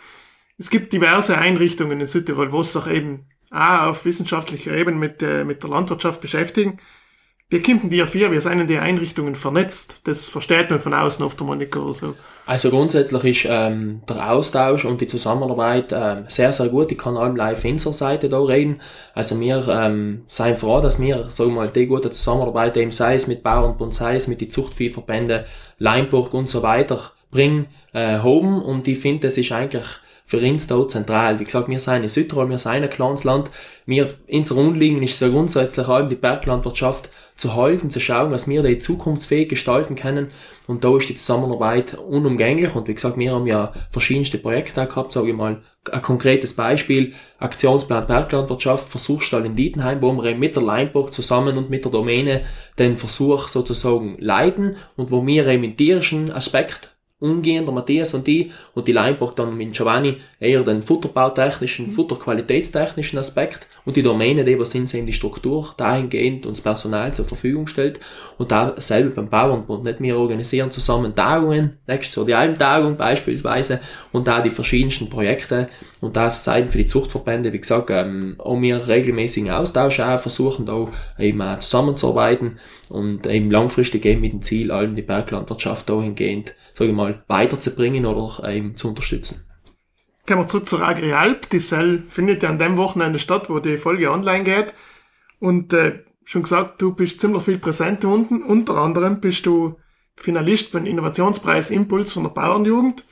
Es 0.58 0.70
gibt 0.70 0.94
diverse 0.94 1.38
Einrichtungen 1.38 2.00
in 2.00 2.06
Südtirol, 2.06 2.52
wo 2.52 2.62
es 2.62 2.78
auch 2.78 2.88
eben 2.88 3.31
auch 3.52 3.88
auf 3.90 4.06
wissenschaftlicher 4.06 4.72
Ebene 4.72 4.98
mit, 4.98 5.22
äh, 5.22 5.44
mit 5.44 5.62
der 5.62 5.70
Landwirtschaft 5.70 6.22
beschäftigen. 6.22 6.80
Wir 7.50 7.62
kommen 7.62 7.90
die 7.90 8.02
vier, 8.06 8.32
wir 8.32 8.40
sind 8.40 8.62
in 8.62 8.68
die 8.68 8.78
Einrichtungen 8.78 9.36
vernetzt. 9.36 10.08
Das 10.08 10.30
versteht 10.30 10.70
man 10.70 10.80
von 10.80 10.94
außen 10.94 11.26
oft 11.26 11.42
einmal 11.42 11.58
nicht 11.58 11.76
oder 11.76 11.94
so. 11.94 12.16
Also 12.46 12.70
grundsätzlich 12.70 13.24
ist 13.26 13.48
ähm, 13.50 14.04
der 14.08 14.32
Austausch 14.32 14.86
und 14.86 15.02
die 15.02 15.08
Zusammenarbeit 15.08 15.92
ähm, 15.92 16.24
sehr, 16.30 16.54
sehr 16.54 16.70
gut. 16.70 16.94
Ich 16.94 16.98
kann 16.98 17.18
allem 17.18 17.36
live 17.36 17.66
unserer 17.66 17.92
Seite 17.92 18.30
da 18.30 18.40
reden. 18.40 18.80
Also 19.14 19.38
wir 19.38 19.68
ähm, 19.68 20.24
sind 20.28 20.60
froh, 20.60 20.80
dass 20.80 20.98
wir, 20.98 21.30
sagen 21.30 21.50
wir 21.50 21.56
mal, 21.64 21.68
die 21.68 21.88
gute 21.88 22.10
Zusammenarbeit 22.10 22.78
eben 22.78 22.92
sei 22.92 23.16
es 23.16 23.28
mit 23.28 23.44
Bauernbund, 23.44 23.94
sei 23.94 24.16
es 24.16 24.30
mit 24.30 24.40
den 24.40 24.50
Zuchtviehverbänden, 24.50 25.44
Leinburg 25.78 26.34
und 26.34 26.48
so 26.48 26.64
weiter 26.64 27.12
bringen, 27.32 27.68
äh, 27.92 28.20
haben. 28.20 28.62
Und 28.62 28.88
ich 28.88 29.00
finde, 29.00 29.28
das 29.28 29.38
ist 29.38 29.52
eigentlich 29.52 29.86
für 30.26 30.40
uns 30.40 30.68
da 30.68 30.88
zentral. 30.88 31.40
Wie 31.40 31.46
gesagt, 31.46 31.68
wir 31.68 31.80
sind 31.80 32.04
in 32.04 32.10
Südtirol, 32.10 32.50
wir 32.50 32.58
sind 32.58 32.72
ein 32.72 32.90
kleines 32.90 33.24
Land. 33.24 33.52
Wir, 33.86 34.14
unser 34.32 34.58
Anliegen 34.58 35.04
ist 35.04 35.20
so 35.20 35.30
grundsätzlich 35.30 35.88
allem 35.88 36.10
die 36.10 36.16
Berglandwirtschaft 36.16 37.10
zu 37.36 37.56
halten, 37.56 37.90
zu 37.90 38.00
schauen, 38.00 38.32
dass 38.32 38.48
wir 38.48 38.62
die 38.62 38.80
zukunftsfähig 38.80 39.50
gestalten 39.50 39.96
können. 39.96 40.32
Und 40.68 40.84
da 40.84 40.96
ist 40.96 41.10
die 41.10 41.16
Zusammenarbeit 41.16 41.96
unumgänglich. 41.96 42.76
Und 42.76 42.88
wie 42.88 42.94
gesagt, 42.94 43.18
wir 43.18 43.34
haben 43.34 43.48
ja 43.48 43.74
verschiedenste 43.92 44.38
Projekte 44.38 44.86
gehabt, 44.86 45.12
sage 45.12 45.32
ich 45.32 45.36
mal. 45.36 45.62
Ein 45.92 46.02
konkretes 46.04 46.56
Beispiel, 46.56 47.14
Aktionsplan 47.40 48.06
Berglandwirtschaft, 48.06 48.88
Versuchsstall 48.88 49.48
in 49.48 49.56
Dietenheim, 49.56 50.00
wo 50.02 50.14
wir 50.14 50.36
mit 50.36 50.56
der 50.56 50.62
Leinburg 50.62 51.12
zusammen 51.12 51.58
und 51.58 51.72
mit 51.72 51.84
der 51.84 51.92
Domäne 51.92 52.42
den 52.78 52.96
Versuch 52.96 53.48
sozusagen 53.48 54.16
leiten 54.20 54.76
und 54.96 55.10
wo 55.10 55.26
wir 55.26 55.48
eben 55.48 55.64
im 55.64 55.76
tierischen 55.76 56.32
Aspekt 56.32 56.91
umgehen, 57.22 57.66
der 57.66 57.74
Matthias 57.74 58.14
und 58.14 58.26
die, 58.28 58.52
und 58.74 58.88
die 58.88 58.92
Leinburg 58.92 59.36
dann 59.36 59.56
mit 59.56 59.74
Giovanni 59.74 60.18
eher 60.40 60.64
den 60.64 60.82
futterbautechnischen, 60.82 61.88
mhm. 61.88 61.92
futterqualitätstechnischen 61.92 63.20
Aspekt. 63.20 63.68
Und 63.86 63.96
die 63.96 64.02
Domäne, 64.02 64.44
die 64.44 64.60
was 64.60 64.72
sind, 64.72 64.94
in 64.94 65.06
die 65.06 65.14
Struktur 65.14 65.74
dahingehend 65.78 66.46
und 66.46 66.58
das 66.58 66.62
Personal 66.62 67.14
zur 67.14 67.26
Verfügung 67.26 67.68
stellt 67.68 68.00
und 68.38 68.52
da 68.52 68.74
selber 68.78 69.16
beim 69.16 69.30
Bauernbund, 69.30 69.86
nicht 69.86 70.02
wir 70.02 70.18
organisieren 70.18 70.72
zusammen 70.72 71.16
Tagungen, 71.16 71.78
nächstes 71.88 72.16
Jahr 72.16 72.26
die 72.26 72.36
Almtagung 72.36 72.98
beispielsweise 72.98 73.80
und 74.12 74.28
da 74.28 74.42
die 74.42 74.50
verschiedensten 74.50 75.08
Projekte. 75.10 75.70
Und 76.02 76.16
da 76.18 76.32
Seiten 76.32 76.70
für 76.70 76.80
die 76.80 76.88
Zuchtverbände, 76.88 77.54
wie 77.54 77.60
gesagt, 77.60 77.92
ähm, 77.92 78.36
auch 78.40 78.60
wir 78.60 78.88
regelmäßigen 78.88 79.52
Austausch 79.52 80.00
auch 80.00 80.20
versuchen 80.20 80.66
da 80.66 80.88
eben 81.20 81.42
auch 81.42 81.60
zusammenzuarbeiten 81.60 82.58
und 82.90 83.28
eben 83.28 83.52
langfristig 83.52 84.06
eben 84.06 84.22
mit 84.22 84.34
dem 84.34 84.42
Ziel, 84.42 84.72
allen 84.72 84.96
die 84.96 85.04
Berglandwirtschaft 85.04 85.88
dahingehend 85.88 86.56
sage 86.82 86.92
ich 86.92 86.96
mal, 86.96 87.11
weiterzubringen 87.28 88.06
oder 88.06 88.48
eben 88.50 88.76
zu 88.76 88.90
unterstützen. 88.90 89.46
Kommen 90.28 90.42
wir 90.42 90.48
zurück 90.48 90.68
zur 90.68 90.82
Agrialp. 90.82 91.50
Die 91.50 91.60
Cell 91.60 92.04
findet 92.10 92.44
ja 92.44 92.50
an 92.50 92.60
dem 92.60 92.78
Wochenende 92.78 93.20
statt, 93.20 93.50
wo 93.50 93.60
die 93.60 93.78
Folge 93.78 94.12
online 94.12 94.44
geht. 94.44 94.74
Und 95.40 95.74
äh, 95.74 96.04
schon 96.24 96.44
gesagt, 96.44 96.82
du 96.82 96.94
bist 96.94 97.20
ziemlich 97.20 97.44
viel 97.44 97.58
präsent 97.58 98.06
unten. 98.06 98.44
Unter 98.44 98.76
anderem 98.78 99.20
bist 99.20 99.46
du 99.46 99.78
Finalist 100.16 100.72
beim 100.72 100.86
Innovationspreis 100.86 101.72
Impuls 101.72 102.14
von 102.14 102.24
der 102.24 102.30
Bauernjugend. 102.30 103.04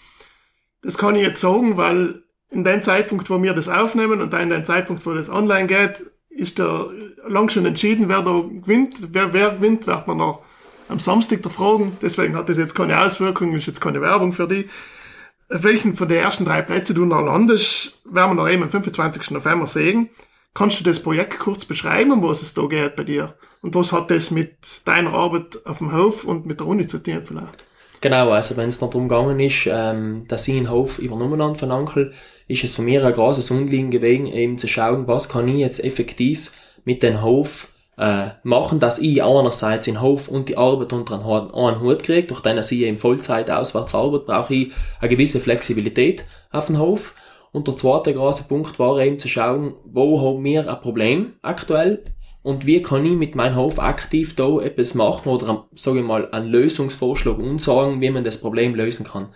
Das 0.81 0.97
kann 0.97 1.15
ich 1.15 1.23
jetzt 1.23 1.41
sagen, 1.41 1.77
weil 1.77 2.23
in 2.51 2.63
dem 2.63 2.83
Zeitpunkt, 2.83 3.29
wo 3.29 3.41
wir 3.41 3.53
das 3.53 3.67
aufnehmen 3.67 4.21
und 4.21 4.31
dann 4.31 4.43
in 4.43 4.49
dem 4.49 4.63
Zeitpunkt, 4.63 5.05
wo 5.05 5.13
das 5.13 5.29
online 5.29 5.67
geht, 5.67 6.03
ist 6.29 6.59
da 6.59 6.89
lang 7.27 7.49
schon 7.49 7.65
entschieden, 7.65 8.07
wer 8.07 8.21
da 8.21 8.41
gewinnt. 8.41 9.13
Wer, 9.13 9.33
wer 9.33 9.51
gewinnt, 9.51 9.87
wird 9.87 10.07
man 10.07 10.17
noch 10.17 10.43
am 10.89 10.99
Samstag 10.99 11.41
da 11.43 11.49
fragen. 11.49 11.97
Deswegen 12.01 12.35
hat 12.35 12.49
das 12.49 12.57
jetzt 12.57 12.75
keine 12.75 12.99
Auswirkungen, 12.99 13.53
ist 13.53 13.67
jetzt 13.67 13.79
keine 13.79 14.01
Werbung 14.01 14.33
für 14.33 14.47
die. 14.47 14.67
Auf 15.49 15.63
welchen 15.63 15.95
von 15.95 16.09
den 16.09 16.17
ersten 16.17 16.45
drei 16.45 16.61
Plätzen 16.61 16.95
du 16.95 17.05
noch 17.05 17.21
landest, 17.21 17.97
werden 18.03 18.31
wir 18.31 18.43
noch 18.43 18.49
eben 18.49 18.63
am 18.63 18.69
25. 18.69 19.31
November 19.31 19.65
sehen. 19.65 20.09
Kannst 20.53 20.79
du 20.79 20.83
das 20.83 21.01
Projekt 21.01 21.39
kurz 21.39 21.65
beschreiben, 21.65 22.11
um 22.11 22.23
was 22.23 22.41
es 22.41 22.53
da 22.53 22.65
geht 22.65 22.95
bei 22.95 23.03
dir? 23.03 23.35
Und 23.61 23.75
was 23.75 23.91
hat 23.91 24.11
das 24.11 24.31
mit 24.31 24.81
deiner 24.85 25.13
Arbeit 25.13 25.65
auf 25.65 25.79
dem 25.79 25.95
Hof 25.95 26.23
und 26.23 26.45
mit 26.45 26.59
der 26.59 26.67
Uni 26.67 26.87
zu 26.87 26.97
tun 26.99 27.21
vielleicht? 27.23 27.63
Genau, 28.01 28.31
also 28.31 28.55
wenn 28.55 28.69
es 28.69 28.79
noch 28.79 28.89
darum 28.89 29.09
gegangen 29.09 29.39
ist, 29.39 29.67
ähm, 29.67 30.25
dass 30.27 30.47
ich 30.47 30.55
einen 30.55 30.69
Hof 30.69 30.99
übernommen 30.99 31.41
habe 31.41 31.55
von 31.55 31.71
Onkel, 31.71 32.13
ist 32.47 32.63
es 32.63 32.73
für 32.73 32.81
mich 32.81 33.01
ein 33.01 33.13
großes 33.13 33.51
Anliegen 33.51 33.91
gewesen, 33.91 34.27
eben 34.27 34.57
zu 34.57 34.67
schauen, 34.67 35.07
was 35.07 35.27
kann 35.27 35.47
ich 35.47 35.57
jetzt 35.57 35.83
effektiv 35.83 36.51
mit 36.85 37.03
dem 37.03 37.21
Hof 37.21 37.67
äh, 37.99 38.29
machen, 38.43 38.79
dass 38.79 38.99
ich 38.99 39.21
einerseits 39.21 39.85
den 39.85 40.01
Hof 40.01 40.29
und 40.29 40.47
die 40.47 40.57
Arbeit 40.57 40.93
unter 40.93 41.15
einen 41.15 41.81
Hut 41.81 42.01
kriege, 42.01 42.27
durch 42.27 42.39
den 42.39 42.57
ich 42.57 42.71
in 42.71 42.97
Vollzeit 42.97 43.51
auswärts 43.51 43.93
arbeite, 43.93 44.25
brauche 44.25 44.55
ich 44.55 44.71
eine 45.01 45.09
gewisse 45.09 45.41
Flexibilität 45.41 46.23
auf 46.49 46.67
dem 46.67 46.79
Hof. 46.79 47.13
Und 47.51 47.67
der 47.67 47.75
zweite 47.75 48.13
große 48.13 48.45
Punkt 48.47 48.79
war 48.79 48.99
eben 48.99 49.19
zu 49.19 49.27
schauen, 49.27 49.73
wo 49.83 50.21
haben 50.21 50.43
wir 50.43 50.69
ein 50.69 50.81
Problem 50.81 51.33
aktuell 51.41 52.01
und 52.41 52.65
wie 52.65 52.81
kann 52.81 53.05
ich 53.05 53.17
mit 53.17 53.35
meinem 53.35 53.57
Hof 53.57 53.79
aktiv 53.79 54.33
da 54.35 54.59
etwas 54.61 54.95
machen 54.95 55.29
oder, 55.29 55.65
sage 55.73 55.99
ich 55.99 56.05
mal, 56.05 56.31
einen 56.31 56.47
Lösungsvorschlag 56.47 57.37
umsagen, 57.37 57.99
wie 57.99 58.11
man 58.11 58.23
das 58.23 58.39
Problem 58.39 58.75
lösen 58.75 59.05
kann. 59.05 59.27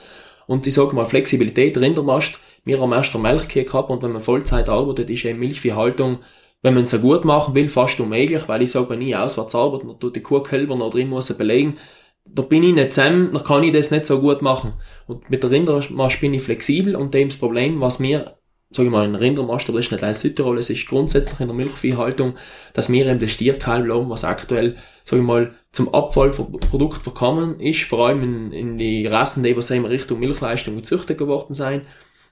Und 0.48 0.68
ich 0.68 0.74
sage 0.74 0.96
mal, 0.96 1.06
Flexibilität, 1.06 1.78
Rindermast, 1.78 2.40
wir 2.64 2.80
haben 2.80 2.94
erst 2.94 3.14
eine 3.14 3.24
Melkkühe 3.24 3.66
gehabt 3.66 3.90
und 3.90 4.04
wenn 4.04 4.14
man 4.14 4.22
Vollzeit 4.22 4.70
arbeitet, 4.70 5.10
ist 5.10 5.26
eben 5.26 5.40
Milchviehhaltung, 5.40 6.20
wenn 6.64 6.74
man 6.74 6.84
es 6.84 7.02
gut 7.02 7.26
machen 7.26 7.54
will, 7.54 7.70
fast 7.70 8.00
unmöglich, 8.00 8.48
weil 8.48 8.64
ich 8.64 8.72
sage, 8.72 8.90
wenn 8.90 9.02
ich 9.02 9.16
auswärts 9.16 9.54
arbeite 9.54 9.86
und 9.86 10.00
tut 10.00 10.16
die 10.16 10.22
Kuhkälber 10.22 10.76
noch 10.76 10.90
drin 10.90 11.10
muss 11.10 11.32
belegen, 11.34 11.78
da 12.26 12.42
bin 12.42 12.64
ich 12.64 12.74
nicht 12.74 12.94
zusammen, 12.94 13.32
dann 13.34 13.44
kann 13.44 13.64
ich 13.64 13.74
das 13.74 13.92
nicht 13.92 14.06
so 14.06 14.20
gut 14.20 14.42
machen. 14.42 14.74
Und 15.06 15.30
mit 15.30 15.44
der 15.44 15.52
Rindermast 15.52 16.22
bin 16.22 16.34
ich 16.34 16.42
flexibel 16.42 16.96
und 16.96 17.14
dem 17.14 17.30
das 17.30 17.38
Problem, 17.38 17.82
was 17.82 18.00
mir 18.00 18.38
sage 18.76 18.88
ich 18.88 18.92
mal, 18.92 19.06
ein 19.06 19.16
Rindermast, 19.16 19.70
aber 19.70 19.78
das 19.78 19.86
ist 19.86 19.92
nicht 19.92 20.04
allein 20.04 20.16
Südtirol, 20.16 20.58
es 20.58 20.70
ist 20.70 20.88
grundsätzlich 20.88 21.40
in 21.40 21.48
der 21.48 21.56
Milchviehhaltung, 21.56 22.36
dass 22.74 22.92
wir 22.92 23.06
eben 23.06 23.20
das 23.20 23.32
Stierkalb 23.32 23.88
haben, 23.88 24.10
was 24.10 24.24
aktuell, 24.24 24.78
sage 25.04 25.22
ich 25.22 25.28
mal, 25.28 25.54
zum 25.72 25.94
Abfallprodukt 25.94 27.02
verkommen 27.04 27.60
ist, 27.60 27.84
vor 27.84 28.08
allem 28.08 28.24
in, 28.24 28.52
in 28.52 28.78
die 28.78 29.06
Rassen, 29.06 29.44
die 29.44 29.56
was 29.56 29.70
in 29.70 29.86
Richtung 29.86 30.20
Milchleistung 30.20 30.76
gezüchtet 30.76 31.18
geworden 31.18 31.54
sein. 31.54 31.84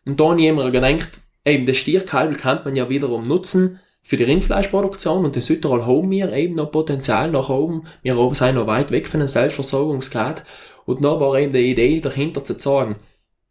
Und 0.05 0.19
da 0.19 0.29
habe 0.29 0.41
ich 0.41 0.47
immer 0.47 0.71
gedacht, 0.71 1.21
eben 1.45 1.65
das 1.65 1.77
Stierkalb 1.77 2.37
kann 2.37 2.61
man 2.63 2.75
ja 2.75 2.89
wiederum 2.89 3.23
nutzen 3.23 3.79
für 4.03 4.17
die 4.17 4.23
Rindfleischproduktion 4.23 5.25
und 5.25 5.35
in 5.35 5.41
Südtirol 5.41 5.85
haben 5.85 6.09
wir 6.09 6.33
eben 6.33 6.55
noch 6.55 6.71
Potenzial 6.71 7.31
nach 7.31 7.49
oben. 7.49 7.83
Wir 8.01 8.15
sind 8.33 8.55
noch 8.55 8.67
weit 8.67 8.91
weg 8.91 9.07
von 9.07 9.21
einem 9.21 9.27
Selbstversorgungsgrad. 9.27 10.43
Und 10.85 11.05
da 11.05 11.19
war 11.19 11.39
eben 11.39 11.53
die 11.53 11.71
Idee 11.71 11.99
dahinter 12.01 12.43
zu 12.43 12.57
sagen, 12.57 12.95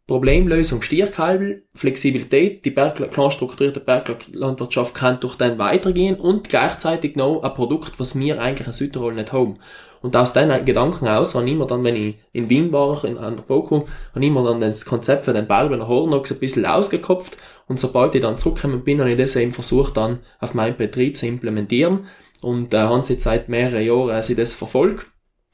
Problemlösung 0.07 0.81
Stierkalbel, 0.81 1.63
Flexibilität, 1.73 2.65
die 2.65 2.71
Berg, 2.71 2.97
klar 3.11 3.31
strukturierte 3.31 3.79
Berglandwirtschaft 3.79 4.93
kann 4.93 5.21
durch 5.21 5.37
den 5.37 5.57
weitergehen 5.57 6.15
und 6.15 6.49
gleichzeitig 6.49 7.15
noch 7.15 7.43
ein 7.43 7.53
Produkt, 7.53 7.97
was 7.97 8.19
wir 8.19 8.41
eigentlich 8.41 8.67
in 8.67 8.73
Südtirol 8.73 9.13
nicht 9.13 9.31
haben. 9.31 9.59
Und 10.01 10.15
aus 10.15 10.33
diesen 10.33 10.65
Gedanken 10.65 11.07
aus 11.07 11.35
habe 11.35 11.45
ich 11.45 11.53
immer 11.53 11.67
dann, 11.67 11.83
wenn 11.83 11.95
ich 11.95 12.15
in 12.33 12.49
Wien 12.49 12.71
war, 12.71 13.03
in, 13.05 13.17
an 13.17 13.35
der 13.35 13.43
BOKU, 13.43 13.85
habe 14.13 14.19
ich 14.19 14.27
immer 14.27 14.43
dann 14.43 14.61
das 14.61 14.85
Konzept 14.85 15.25
für 15.25 15.33
den 15.33 15.47
Barbener 15.47 15.87
Hornox 15.87 16.31
ein 16.31 16.39
bisschen 16.39 16.65
ausgekopft. 16.65 17.37
Und 17.67 17.79
sobald 17.79 18.15
ich 18.15 18.21
dann 18.21 18.37
zurückgekommen 18.37 18.83
bin, 18.83 18.99
habe 18.99 19.11
ich 19.11 19.17
das 19.17 19.35
eben 19.35 19.53
versucht 19.53 19.97
dann 19.97 20.19
auf 20.39 20.53
meinen 20.53 20.77
Betrieb 20.77 21.17
zu 21.17 21.27
implementieren. 21.27 22.07
Und 22.41 22.73
äh, 22.73 22.79
habe 22.79 23.03
jetzt 23.07 23.21
seit 23.21 23.49
mehreren 23.49 23.85
Jahren 23.85 24.09
äh, 24.09 24.35
das 24.35 24.55
verfolgt 24.55 25.05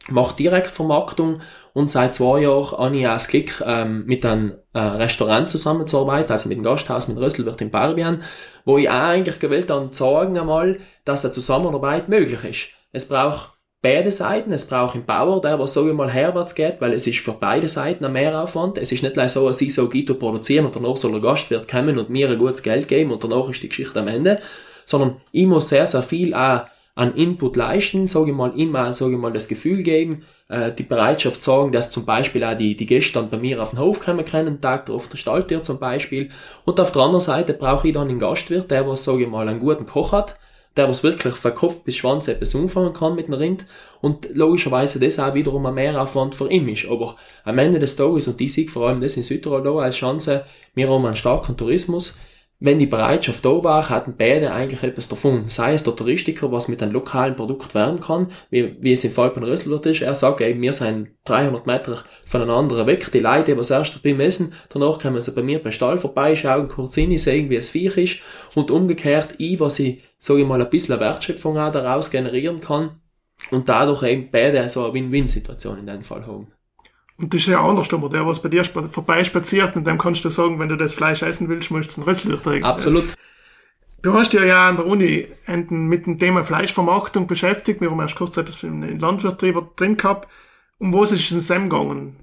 mache 0.10 0.36
Direktvermarktung 0.36 1.42
und 1.74 1.92
seit 1.92 2.16
zwei 2.16 2.42
Jahren 2.42 2.77
habe 2.77 2.98
ich 2.98 3.08
auch 3.08 3.13
das 3.13 3.27
Glück, 3.27 3.63
ähm, 3.66 4.06
mit 4.06 4.25
einem 4.25 4.56
äh, 4.74 4.80
Restaurant 4.80 5.50
zusammenzuarbeiten, 5.50 6.32
also 6.32 6.50
mit 6.50 6.58
dem 6.58 6.63
Gasthaus, 6.63 7.08
mit 7.08 7.18
Rösselwirt 7.18 7.62
in 7.62 7.72
Barbian, 7.72 8.24
wo 8.66 8.77
ich 8.77 8.89
auch 8.89 8.94
eigentlich 8.94 9.39
gewählt 9.39 9.70
habe, 9.70 9.92
zu 9.92 10.04
sagen 10.04 10.38
einmal, 10.38 10.80
dass 11.06 11.25
eine 11.25 11.34
Zusammenarbeit 11.34 12.10
möglich 12.10 12.44
ist. 12.44 12.68
Es 12.92 13.08
braucht 13.08 13.57
beide 13.88 14.12
Seiten, 14.12 14.51
es 14.51 14.65
braucht 14.65 14.96
einen 14.96 15.06
Bauer, 15.06 15.39
der 15.39 15.58
was 15.60 15.74
so 15.74 15.86
mal 15.94 16.12
herwärts 16.12 16.56
geht, 16.56 16.82
weil 16.82 16.91
es 16.91 17.08
ist 17.08 17.20
für 17.20 17.32
beide 17.32 17.70
Seiten 17.70 18.03
ein 18.03 18.12
Mehraufwand. 18.12 18.77
Es 18.77 18.91
ist 18.91 19.01
nicht 19.01 19.15
so, 19.29 19.48
dass 19.48 19.62
ich 19.62 19.74
so 19.74 19.88
Gito 19.88 20.15
produzieren 20.15 20.65
und 20.65 20.75
danach 20.75 20.98
soll 20.98 21.13
der 21.13 21.22
Gastwirt 21.22 21.70
kommen 21.70 21.98
und 21.98 22.10
mir 22.10 22.29
ein 22.29 22.38
gutes 22.38 22.63
Geld 22.63 22.89
geben 22.89 23.12
und 23.12 23.24
danach 23.24 23.50
ist 23.50 23.63
die 23.63 23.70
Geschichte 23.70 23.98
am 24.01 24.10
Ende, 24.10 24.41
sondern 24.84 25.15
ich 25.32 25.46
muss 25.46 25.70
sehr, 25.70 25.88
sehr 25.88 26.03
viel 26.03 26.34
auch 26.34 26.63
an 26.96 27.15
Input 27.15 27.56
leisten, 27.56 28.08
sage 28.08 28.32
ich 28.32 28.36
mal, 28.36 28.60
immer, 28.60 28.91
sage 28.91 29.13
ich 29.13 29.20
mal, 29.20 29.32
das 29.32 29.48
Gefühl 29.48 29.84
geben, 29.84 30.24
äh, 30.50 30.74
die 30.74 30.84
Bereitschaft 30.84 31.41
sagen, 31.41 31.72
dass 31.72 31.89
zum 31.89 32.03
Beispiel 32.03 32.44
auch 32.44 32.58
die, 32.58 32.75
die 32.75 32.88
Gäste 32.88 33.13
dann 33.13 33.29
bei 33.29 33.38
mir 33.38 33.62
auf 33.62 33.70
den 33.70 33.79
Hof 33.79 34.01
kommen 34.01 34.25
können, 34.25 34.60
Tag 34.60 34.88
drauf 34.88 35.08
der 35.08 35.17
Stalltier 35.17 35.62
zum 35.62 35.79
Beispiel. 35.79 36.29
Und 36.65 36.79
auf 36.82 36.91
der 36.91 37.03
anderen 37.03 37.22
Seite 37.22 37.53
brauche 37.53 37.88
ich 37.88 37.94
dann 37.94 38.10
einen 38.10 38.20
Gastwirt, 38.20 38.70
der 38.70 38.86
was, 38.86 39.06
sage 39.06 39.24
ich 39.24 39.29
mal, 39.29 39.48
einen 39.48 39.60
guten 39.60 39.86
Koch 39.86 40.12
hat, 40.12 40.38
der 40.78 40.88
was 40.88 41.04
wirklich 41.04 41.34
von 41.36 41.54
Kopf 41.54 41.84
bis 41.84 41.98
Schwanz 41.98 42.28
etwas 42.28 42.56
umfangen 42.56 42.94
kann 42.94 43.16
mit 43.16 43.28
dem 43.28 43.34
Rind 43.34 43.66
und 44.02 44.30
logischerweise 44.36 45.00
das 45.00 45.20
auch 45.20 45.34
wiederum 45.34 45.66
ein 45.66 45.74
Mehraufwand 45.74 46.36
für 46.36 46.50
ihn 46.50 46.68
ist. 46.70 46.88
Aber 46.88 47.16
am 47.44 47.58
Ende 47.58 47.80
des 47.80 47.96
Tages, 47.96 48.28
und 48.28 48.40
die 48.40 48.50
sehe 48.50 48.68
vor 48.68 48.88
allem 48.88 49.02
das 49.02 49.18
in 49.18 49.24
Südtirol 49.24 49.64
da 49.64 49.76
als 49.76 49.96
Chance, 49.96 50.46
wir 50.76 50.90
haben 50.90 51.06
einen 51.06 51.16
starken 51.16 51.58
Tourismus, 51.58 52.18
wenn 52.60 52.80
die 52.80 52.88
Bereitschaft 52.88 53.46
da 53.46 53.64
war, 53.64 53.88
hatten 53.88 54.16
beide 54.18 54.52
eigentlich 54.52 54.82
etwas 54.82 55.08
davon. 55.08 55.48
Sei 55.48 55.74
es 55.74 55.84
der 55.84 55.96
Touristiker, 55.96 56.52
was 56.52 56.68
mit 56.68 56.82
einem 56.82 56.92
lokalen 56.92 57.36
Produkt 57.36 57.76
werden 57.76 58.00
kann, 58.00 58.32
wie, 58.50 58.76
wie 58.82 58.94
es 58.94 59.04
im 59.04 59.12
Fall 59.12 59.32
von 59.32 59.44
Rösselwirt 59.44 59.86
ist. 59.86 60.02
Er 60.02 60.16
sagt 60.16 60.42
eben, 60.42 60.60
wir 60.60 60.74
sind 60.74 61.10
300 61.26 61.68
Meter 61.68 62.04
voneinander 62.26 62.88
weg. 62.88 63.12
Die 63.12 63.20
Leute, 63.20 63.52
die 63.52 63.58
was 63.58 63.70
erst 63.70 64.02
beim 64.02 64.20
Essen, 64.20 64.54
danach 64.70 64.98
können 64.98 65.22
sie 65.22 65.34
bei 65.34 65.44
mir 65.44 65.62
bei 65.62 65.70
Stall 65.70 66.00
vorbeischauen, 66.00 66.68
kurz 66.68 66.96
hin, 66.96 67.16
sehen, 67.20 67.52
wie 67.52 67.58
es 67.58 67.70
Viech 67.70 67.96
ist. 67.98 68.18
Und 68.56 68.72
umgekehrt, 68.72 69.36
ich, 69.38 69.60
was 69.60 69.78
ich, 69.78 70.02
sage 70.18 70.42
ich 70.42 70.48
mal, 70.48 70.62
ein 70.62 70.70
bisschen 70.70 71.00
Wertschöpfung 71.00 71.58
auch 71.58 71.72
daraus 71.72 72.10
generieren 72.10 72.62
kann. 72.62 73.02
Und 73.52 73.70
dadurch 73.70 74.04
eben 74.04 74.30
beide 74.32 74.70
so 74.70 74.84
eine 74.84 74.94
Win-Win-Situation 74.94 75.80
in 75.80 75.88
dem 75.88 76.04
Fall 76.04 76.26
haben. 76.26 76.48
Und 77.18 77.34
das 77.34 77.42
ist 77.42 77.48
ja 77.48 77.62
andersrum, 77.62 78.10
der, 78.10 78.26
was 78.26 78.42
bei 78.42 78.50
dir 78.50 78.64
vorbeispaziert, 78.66 79.76
und 79.76 79.88
dem 79.88 79.98
kannst 79.98 80.24
du 80.24 80.30
sagen, 80.30 80.60
wenn 80.60 80.70
du 80.70 80.76
das 80.76 80.94
Fleisch 80.94 81.22
essen 81.22 81.50
willst, 81.50 81.72
musst 81.72 81.96
du 81.96 82.02
einen 82.02 82.10
Rössler 82.10 82.42
trinken. 82.42 82.66
Absolut. 82.66 83.06
Du 84.04 84.14
hast 84.14 84.34
ja 84.34 84.44
ja 84.44 84.70
an 84.70 84.78
der 84.78 84.86
Uni 84.86 85.28
mit 85.70 86.06
dem 86.06 86.20
Thema 86.20 86.44
Fleischvermarktung 86.44 87.26
beschäftigt. 87.26 87.82
Wir 87.82 87.90
haben 87.90 88.00
erst 88.00 88.16
kurz 88.16 88.38
etwas 88.38 88.62
im 88.64 89.00
Landwirtsbetrieb 89.00 89.76
drin 89.76 89.98
gehabt. 89.98 90.28
Um 90.78 90.94
was 90.94 91.12
ist 91.12 91.32
es 91.32 91.48
denn 91.48 91.70
gegangen? 91.70 92.16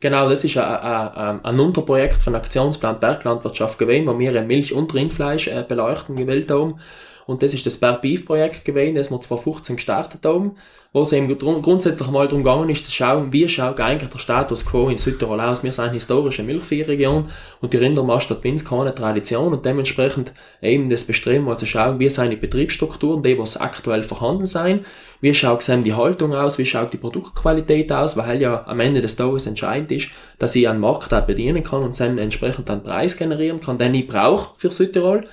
Genau, 0.00 0.28
das 0.28 0.44
ist 0.44 0.56
ein, 0.58 0.62
ein, 0.64 1.44
ein 1.44 1.60
Unterprojekt 1.60 2.22
von 2.22 2.34
Aktionsplan 2.34 3.00
Berglandwirtschaft 3.00 3.78
gewesen, 3.78 4.06
wo 4.06 4.18
wir 4.18 4.42
Milch- 4.42 4.74
und 4.74 4.92
Rindfleisch 4.92 5.48
äh, 5.48 5.64
beleuchten 5.66 6.16
gewählt 6.16 6.50
haben. 6.50 6.78
Und 7.26 7.42
das 7.42 7.54
ist 7.54 7.66
das 7.66 7.78
Berg 7.78 8.02
Beef 8.02 8.24
Projekt 8.24 8.64
gewesen, 8.64 8.94
das 8.94 9.10
wir 9.10 9.20
2015 9.20 9.76
gestartet 9.76 10.24
haben, 10.24 10.52
wo 10.92 11.02
es 11.02 11.12
eben 11.12 11.36
grundsätzlich 11.38 12.08
mal 12.08 12.26
darum 12.28 12.44
gegangen 12.44 12.70
ist, 12.70 12.84
zu 12.84 12.92
schauen, 12.92 13.32
wie 13.32 13.48
schaut 13.48 13.80
eigentlich 13.80 14.10
der 14.10 14.18
Status 14.18 14.64
quo 14.64 14.88
in 14.88 14.96
Südtirol 14.96 15.40
aus. 15.40 15.64
Wir 15.64 15.72
sind 15.72 15.84
eine 15.84 15.94
historische 15.94 16.44
Milchviehregion 16.44 17.28
und 17.60 17.72
die 17.72 17.76
Rindermast 17.78 18.30
hat 18.30 18.42
bei 18.42 18.54
keine 18.56 18.94
Tradition 18.94 19.52
und 19.52 19.66
dementsprechend 19.66 20.32
eben 20.62 20.88
das 20.88 21.04
Bestreben 21.04 21.44
mal 21.44 21.58
zu 21.58 21.66
schauen, 21.66 21.98
wie 21.98 22.08
sind 22.08 22.30
die 22.30 22.36
Betriebsstrukturen, 22.36 23.24
die 23.24 23.38
was 23.38 23.56
aktuell 23.56 24.04
vorhanden 24.04 24.46
sein, 24.46 24.86
wie 25.20 25.34
schaut 25.34 25.68
eben 25.68 25.82
die 25.82 25.94
Haltung 25.94 26.32
aus, 26.32 26.58
wie 26.58 26.64
schaut 26.64 26.92
die 26.92 26.98
Produktqualität 26.98 27.90
aus, 27.92 28.16
weil 28.16 28.40
ja 28.40 28.64
am 28.66 28.78
Ende 28.78 29.00
des 29.00 29.16
Tages 29.16 29.46
entscheidend 29.46 29.90
ist, 29.90 30.08
dass 30.38 30.54
ich 30.54 30.68
einen 30.68 30.80
Markt 30.80 31.10
bedienen 31.26 31.64
kann 31.64 31.82
und 31.82 31.98
dann 31.98 32.18
entsprechend 32.18 32.70
einen 32.70 32.84
Preis 32.84 33.16
generieren 33.16 33.60
kann, 33.60 33.78
den 33.78 33.94
ich 33.94 34.06
brauche 34.06 34.50
für 34.56 34.70
Südtirol. 34.70 35.26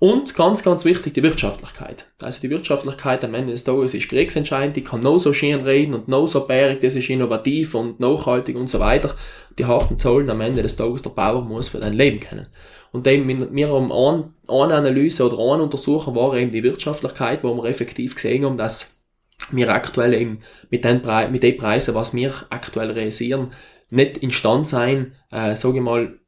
Und 0.00 0.34
ganz, 0.34 0.62
ganz 0.62 0.86
wichtig, 0.86 1.12
die 1.12 1.22
Wirtschaftlichkeit. 1.22 2.06
Also 2.22 2.40
die 2.40 2.48
Wirtschaftlichkeit 2.48 3.22
am 3.22 3.34
Ende 3.34 3.52
des 3.52 3.64
Tages 3.64 3.92
ist 3.92 4.08
kriegsentscheidend, 4.08 4.74
die 4.74 4.82
kann 4.82 5.00
noch 5.00 5.18
so 5.18 5.34
schön 5.34 5.60
reden 5.60 5.92
und 5.92 6.08
noch 6.08 6.26
so 6.26 6.46
bärig, 6.46 6.80
das 6.80 6.96
ist 6.96 7.10
innovativ 7.10 7.74
und 7.74 8.00
nachhaltig 8.00 8.56
und 8.56 8.70
so 8.70 8.80
weiter. 8.80 9.14
Die 9.58 9.66
harten 9.66 9.98
Zahlen 9.98 10.30
am 10.30 10.40
Ende 10.40 10.62
des 10.62 10.76
Tages, 10.76 11.02
der 11.02 11.10
Bauer 11.10 11.42
muss 11.42 11.68
für 11.68 11.80
dein 11.80 11.92
Leben 11.92 12.18
kennen. 12.18 12.46
Und 12.92 13.06
eben, 13.06 13.54
wir 13.54 13.68
haben 13.68 13.92
eine, 13.92 14.32
eine 14.48 14.74
Analyse 14.74 15.26
oder 15.26 15.38
eine 15.38 15.64
Untersuchung 15.64 16.14
war 16.16 16.34
eben 16.34 16.50
die 16.50 16.62
Wirtschaftlichkeit, 16.62 17.44
wo 17.44 17.54
wir 17.54 17.68
effektiv 17.68 18.14
gesehen 18.14 18.46
haben, 18.46 18.56
dass 18.56 19.02
wir 19.50 19.68
aktuell 19.68 20.14
eben 20.14 20.40
mit 20.70 20.82
den, 20.82 21.02
Pre 21.02 21.28
mit 21.28 21.42
den 21.42 21.58
Preisen, 21.58 21.94
was 21.94 22.14
wir 22.14 22.32
aktuell 22.48 22.90
realisieren, 22.90 23.52
nicht 23.90 24.16
instand 24.16 24.66
sein, 24.66 25.12
äh, 25.30 25.54
sage 25.54 25.76
ich 25.76 25.82
mal, 25.82 26.18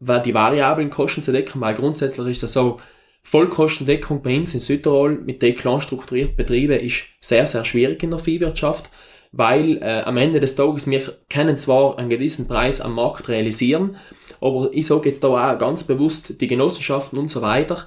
die 0.00 0.34
variablen 0.34 0.90
Kosten 0.90 1.22
zu 1.22 1.30
decken, 1.30 1.60
weil 1.60 1.74
grundsätzlich 1.74 2.26
ist 2.26 2.42
das 2.42 2.54
so, 2.54 2.80
Vollkostendeckung 3.22 4.22
bei 4.22 4.36
uns 4.36 4.54
in 4.54 4.60
Südtirol 4.60 5.16
mit 5.16 5.42
den 5.42 5.54
klar 5.54 5.80
strukturierten 5.80 6.36
Betrieben 6.36 6.80
ist 6.80 7.04
sehr, 7.20 7.46
sehr 7.46 7.64
schwierig 7.64 8.02
in 8.02 8.10
der 8.10 8.18
Viehwirtschaft. 8.18 8.90
weil 9.32 9.78
äh, 9.78 10.02
am 10.02 10.16
Ende 10.16 10.40
des 10.40 10.56
Tages 10.56 10.90
wir 10.90 11.00
können 11.28 11.56
zwar 11.56 11.98
einen 11.98 12.10
gewissen 12.10 12.48
Preis 12.48 12.80
am 12.80 12.94
Markt 12.94 13.28
realisieren, 13.28 13.96
aber 14.40 14.70
ich 14.72 14.86
sage 14.86 15.08
jetzt 15.08 15.22
da 15.22 15.28
auch 15.28 15.58
ganz 15.58 15.84
bewusst, 15.84 16.40
die 16.40 16.46
Genossenschaften 16.46 17.18
und 17.18 17.30
so 17.30 17.42
weiter 17.42 17.86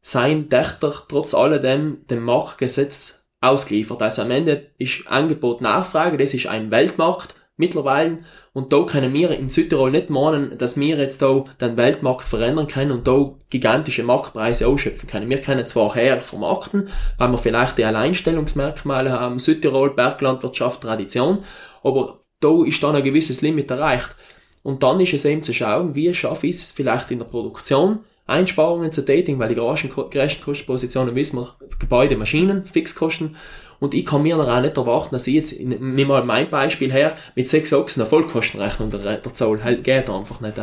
seien 0.00 0.50
Dächter 0.50 0.92
trotz 1.08 1.32
alledem 1.32 2.04
dem 2.10 2.22
Marktgesetz 2.22 3.24
ausgeliefert. 3.40 4.02
Also 4.02 4.22
am 4.22 4.30
Ende 4.30 4.70
ist 4.76 5.06
Angebot 5.06 5.62
Nachfrage, 5.62 6.18
das 6.18 6.34
ist 6.34 6.46
ein 6.46 6.70
Weltmarkt 6.70 7.34
mittlerweile 7.56 8.18
und 8.52 8.72
da 8.72 8.82
können 8.82 9.12
wir 9.12 9.30
in 9.30 9.48
Südtirol 9.48 9.90
nicht 9.90 10.10
meinen, 10.10 10.58
dass 10.58 10.78
wir 10.78 10.96
jetzt 10.96 11.22
da 11.22 11.44
den 11.60 11.76
Weltmarkt 11.76 12.26
verändern 12.26 12.66
können 12.66 12.90
und 12.90 13.06
da 13.06 13.32
gigantische 13.50 14.02
Marktpreise 14.02 14.66
ausschöpfen 14.66 15.08
können. 15.08 15.30
Wir 15.30 15.40
können 15.40 15.66
zwar 15.66 15.94
her 15.94 16.18
vermarkten, 16.18 16.88
weil 17.18 17.30
wir 17.30 17.38
vielleicht 17.38 17.78
die 17.78 17.84
Alleinstellungsmerkmale 17.84 19.12
haben, 19.12 19.38
Südtirol, 19.38 19.90
Berglandwirtschaft, 19.90 20.82
Tradition, 20.82 21.44
aber 21.82 22.20
da 22.40 22.64
ist 22.64 22.82
dann 22.82 22.96
ein 22.96 23.02
gewisses 23.02 23.40
Limit 23.40 23.70
erreicht. 23.70 24.14
Und 24.62 24.82
dann 24.82 24.98
ist 24.98 25.12
es 25.12 25.24
eben 25.26 25.42
zu 25.42 25.52
schauen, 25.52 25.94
wie 25.94 26.12
schaffe 26.14 26.46
ich 26.46 26.56
es 26.56 26.72
vielleicht 26.72 27.10
in 27.10 27.18
der 27.18 27.26
Produktion, 27.26 28.00
Einsparungen 28.26 28.90
zu 28.90 29.04
tätigen, 29.04 29.38
weil 29.38 29.48
die 29.48 29.54
größten 29.54 29.90
Kostenpositionen 29.90 31.14
wissen 31.14 31.38
wir, 31.38 31.54
Gebäude, 31.78 32.16
Maschinen, 32.16 32.64
Fixkosten. 32.64 33.36
Und 33.80 33.92
ich 33.92 34.06
kann 34.06 34.22
mir 34.22 34.38
auch 34.38 34.60
nicht 34.60 34.76
erwarten, 34.76 35.14
dass 35.14 35.26
ich 35.26 35.34
jetzt, 35.34 35.60
nimm 35.60 36.08
mal 36.08 36.24
mein 36.24 36.48
Beispiel 36.48 36.90
her, 36.90 37.16
mit 37.34 37.48
sechs 37.48 37.72
Ochsen 37.72 38.00
eine 38.00 38.08
Vollkostenrechnung 38.08 38.90
der, 38.90 39.18
der 39.18 39.34
Zoll, 39.34 39.62
halt 39.62 39.84
geht 39.84 40.08
einfach 40.08 40.40
nicht. 40.40 40.54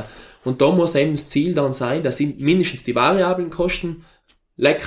Und 0.43 0.61
da 0.61 0.71
muss 0.71 0.95
eben 0.95 1.11
das 1.11 1.27
Ziel 1.27 1.53
dann 1.53 1.73
sein, 1.73 2.01
dass 2.01 2.19
ich 2.19 2.39
mindestens 2.39 2.83
die 2.83 2.95
variablen 2.95 3.51
Kosten, 3.51 4.05
Leck, 4.55 4.83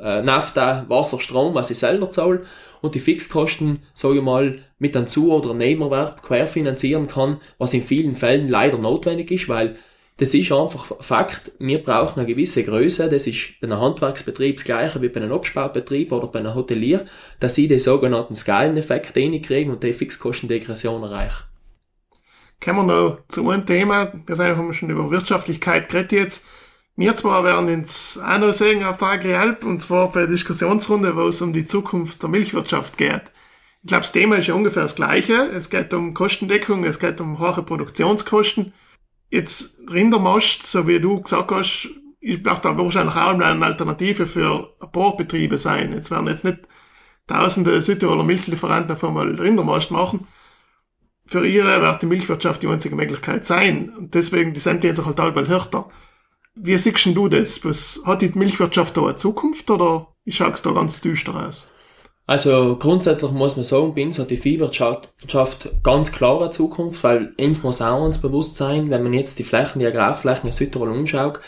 äh, 0.00 0.22
Nafta, 0.22 0.86
Wasser, 0.88 1.20
Strom, 1.20 1.54
was 1.54 1.70
ich 1.70 1.78
selber 1.78 2.10
zahle, 2.10 2.42
und 2.80 2.94
die 2.94 3.00
Fixkosten, 3.00 3.82
sage 3.94 4.16
ich 4.18 4.22
mal, 4.22 4.60
mit 4.78 4.96
einem 4.96 5.06
Zu- 5.06 5.32
oder 5.32 5.54
Nebenerwerb 5.54 6.22
querfinanzieren 6.22 7.06
kann, 7.06 7.40
was 7.58 7.74
in 7.74 7.82
vielen 7.82 8.14
Fällen 8.14 8.48
leider 8.48 8.78
notwendig 8.78 9.30
ist, 9.30 9.48
weil 9.48 9.76
das 10.18 10.34
ist 10.34 10.50
einfach 10.50 10.92
Fakt. 11.00 11.52
Wir 11.60 11.82
brauchen 11.82 12.18
eine 12.18 12.28
gewisse 12.28 12.64
Größe. 12.64 13.08
Das 13.08 13.28
ist 13.28 13.60
bei 13.60 13.68
einem 13.68 13.80
Handwerksbetrieb 13.80 14.56
das 14.56 14.64
gleiche 14.64 15.00
wie 15.00 15.08
bei 15.08 15.20
einem 15.20 15.32
Abspaubetrieb 15.32 16.10
oder 16.10 16.26
bei 16.26 16.40
einem 16.40 16.56
Hotelier, 16.56 17.06
dass 17.38 17.54
sie 17.54 17.68
den 17.68 17.78
sogenannten 17.78 18.34
Skaleneffekt 18.34 19.16
reinkriegen 19.16 19.72
und 19.72 19.84
die 19.84 19.92
Fixkostendegression 19.92 21.04
erreichen. 21.04 21.44
Kommen 22.60 22.88
wir 22.88 22.92
noch 22.92 23.18
zu 23.28 23.48
einem 23.48 23.64
Thema. 23.64 24.12
Wir 24.26 24.56
haben 24.56 24.74
schon 24.74 24.90
über 24.90 25.08
Wirtschaftlichkeit 25.12 25.88
geredet 25.88 26.12
jetzt. 26.12 26.44
Wir 26.96 27.14
zwar 27.14 27.44
werden 27.44 27.72
uns 27.72 28.18
auch 28.18 28.38
noch 28.38 28.52
sehen 28.52 28.82
auf 28.82 28.98
der 28.98 29.08
Agri-Alp, 29.08 29.64
und 29.64 29.80
zwar 29.80 30.10
bei 30.10 30.22
der 30.22 30.30
Diskussionsrunde, 30.30 31.14
wo 31.14 31.28
es 31.28 31.40
um 31.40 31.52
die 31.52 31.64
Zukunft 31.64 32.20
der 32.20 32.28
Milchwirtschaft 32.28 32.98
geht. 32.98 33.22
Ich 33.84 33.88
glaube, 33.88 34.00
das 34.00 34.10
Thema 34.10 34.38
ist 34.38 34.48
ja 34.48 34.54
ungefähr 34.54 34.82
das 34.82 34.96
gleiche. 34.96 35.48
Es 35.52 35.70
geht 35.70 35.94
um 35.94 36.12
Kostendeckung, 36.12 36.82
es 36.82 36.98
geht 36.98 37.20
um 37.20 37.38
hohe 37.38 37.62
Produktionskosten. 37.62 38.72
Jetzt 39.30 39.78
Rindermast, 39.90 40.66
so 40.66 40.86
wie 40.86 41.00
du 41.00 41.20
gesagt 41.20 41.50
hast, 41.50 41.88
ich 42.20 42.42
dachte 42.42 42.76
wahrscheinlich 42.76 43.14
auch 43.14 43.38
eine 43.38 43.64
Alternative 43.64 44.26
für 44.26 44.74
ein 44.80 44.90
paar 44.90 45.16
Betriebe 45.16 45.58
sein. 45.58 45.92
Jetzt 45.92 46.10
werden 46.10 46.26
jetzt 46.26 46.44
nicht 46.44 46.60
tausende 47.26 47.80
Südtiroler 47.80 48.24
Milchlieferanten 48.24 48.92
auf 48.92 49.04
einmal 49.04 49.34
Rindermast 49.34 49.90
machen. 49.90 50.26
Für 51.26 51.46
ihre 51.46 51.82
wird 51.82 52.02
die 52.02 52.06
Milchwirtschaft 52.06 52.62
die 52.62 52.68
einzige 52.68 52.96
Möglichkeit 52.96 53.44
sein. 53.44 53.94
Und 53.96 54.14
deswegen, 54.14 54.54
die 54.54 54.60
sind 54.60 54.82
jetzt 54.82 55.04
halt 55.04 55.16
bald 55.16 55.48
härter. 55.48 55.90
Wie 56.54 56.76
siehst 56.76 57.06
du 57.06 57.28
das? 57.28 57.64
Was, 57.64 58.00
hat 58.04 58.22
die 58.22 58.32
Milchwirtschaft 58.34 58.96
da 58.96 59.02
eine 59.02 59.16
Zukunft 59.16 59.70
oder 59.70 60.08
schaut 60.26 60.54
es 60.54 60.62
da 60.62 60.72
ganz 60.72 61.00
düster 61.02 61.34
aus? 61.34 61.68
Also 62.28 62.76
grundsätzlich 62.76 63.30
muss 63.30 63.56
man 63.56 63.64
sagen, 63.64 63.94
bei 63.94 64.04
uns 64.04 64.18
hat 64.18 64.30
die 64.30 64.36
Viehwirtschaft 64.36 65.08
ganz 65.82 66.12
klare 66.12 66.50
Zukunft, 66.50 67.02
weil 67.02 67.32
uns 67.38 67.62
muss 67.62 67.80
auch 67.80 68.04
uns 68.04 68.20
bewusst 68.20 68.56
sein, 68.56 68.90
wenn 68.90 69.02
man 69.02 69.14
jetzt 69.14 69.38
die 69.38 69.44
Flächen, 69.44 69.78
die 69.78 69.86
Agrarflächen 69.86 70.44
in 70.44 70.52
Südtirol 70.52 70.90
anschaut, 70.90 71.40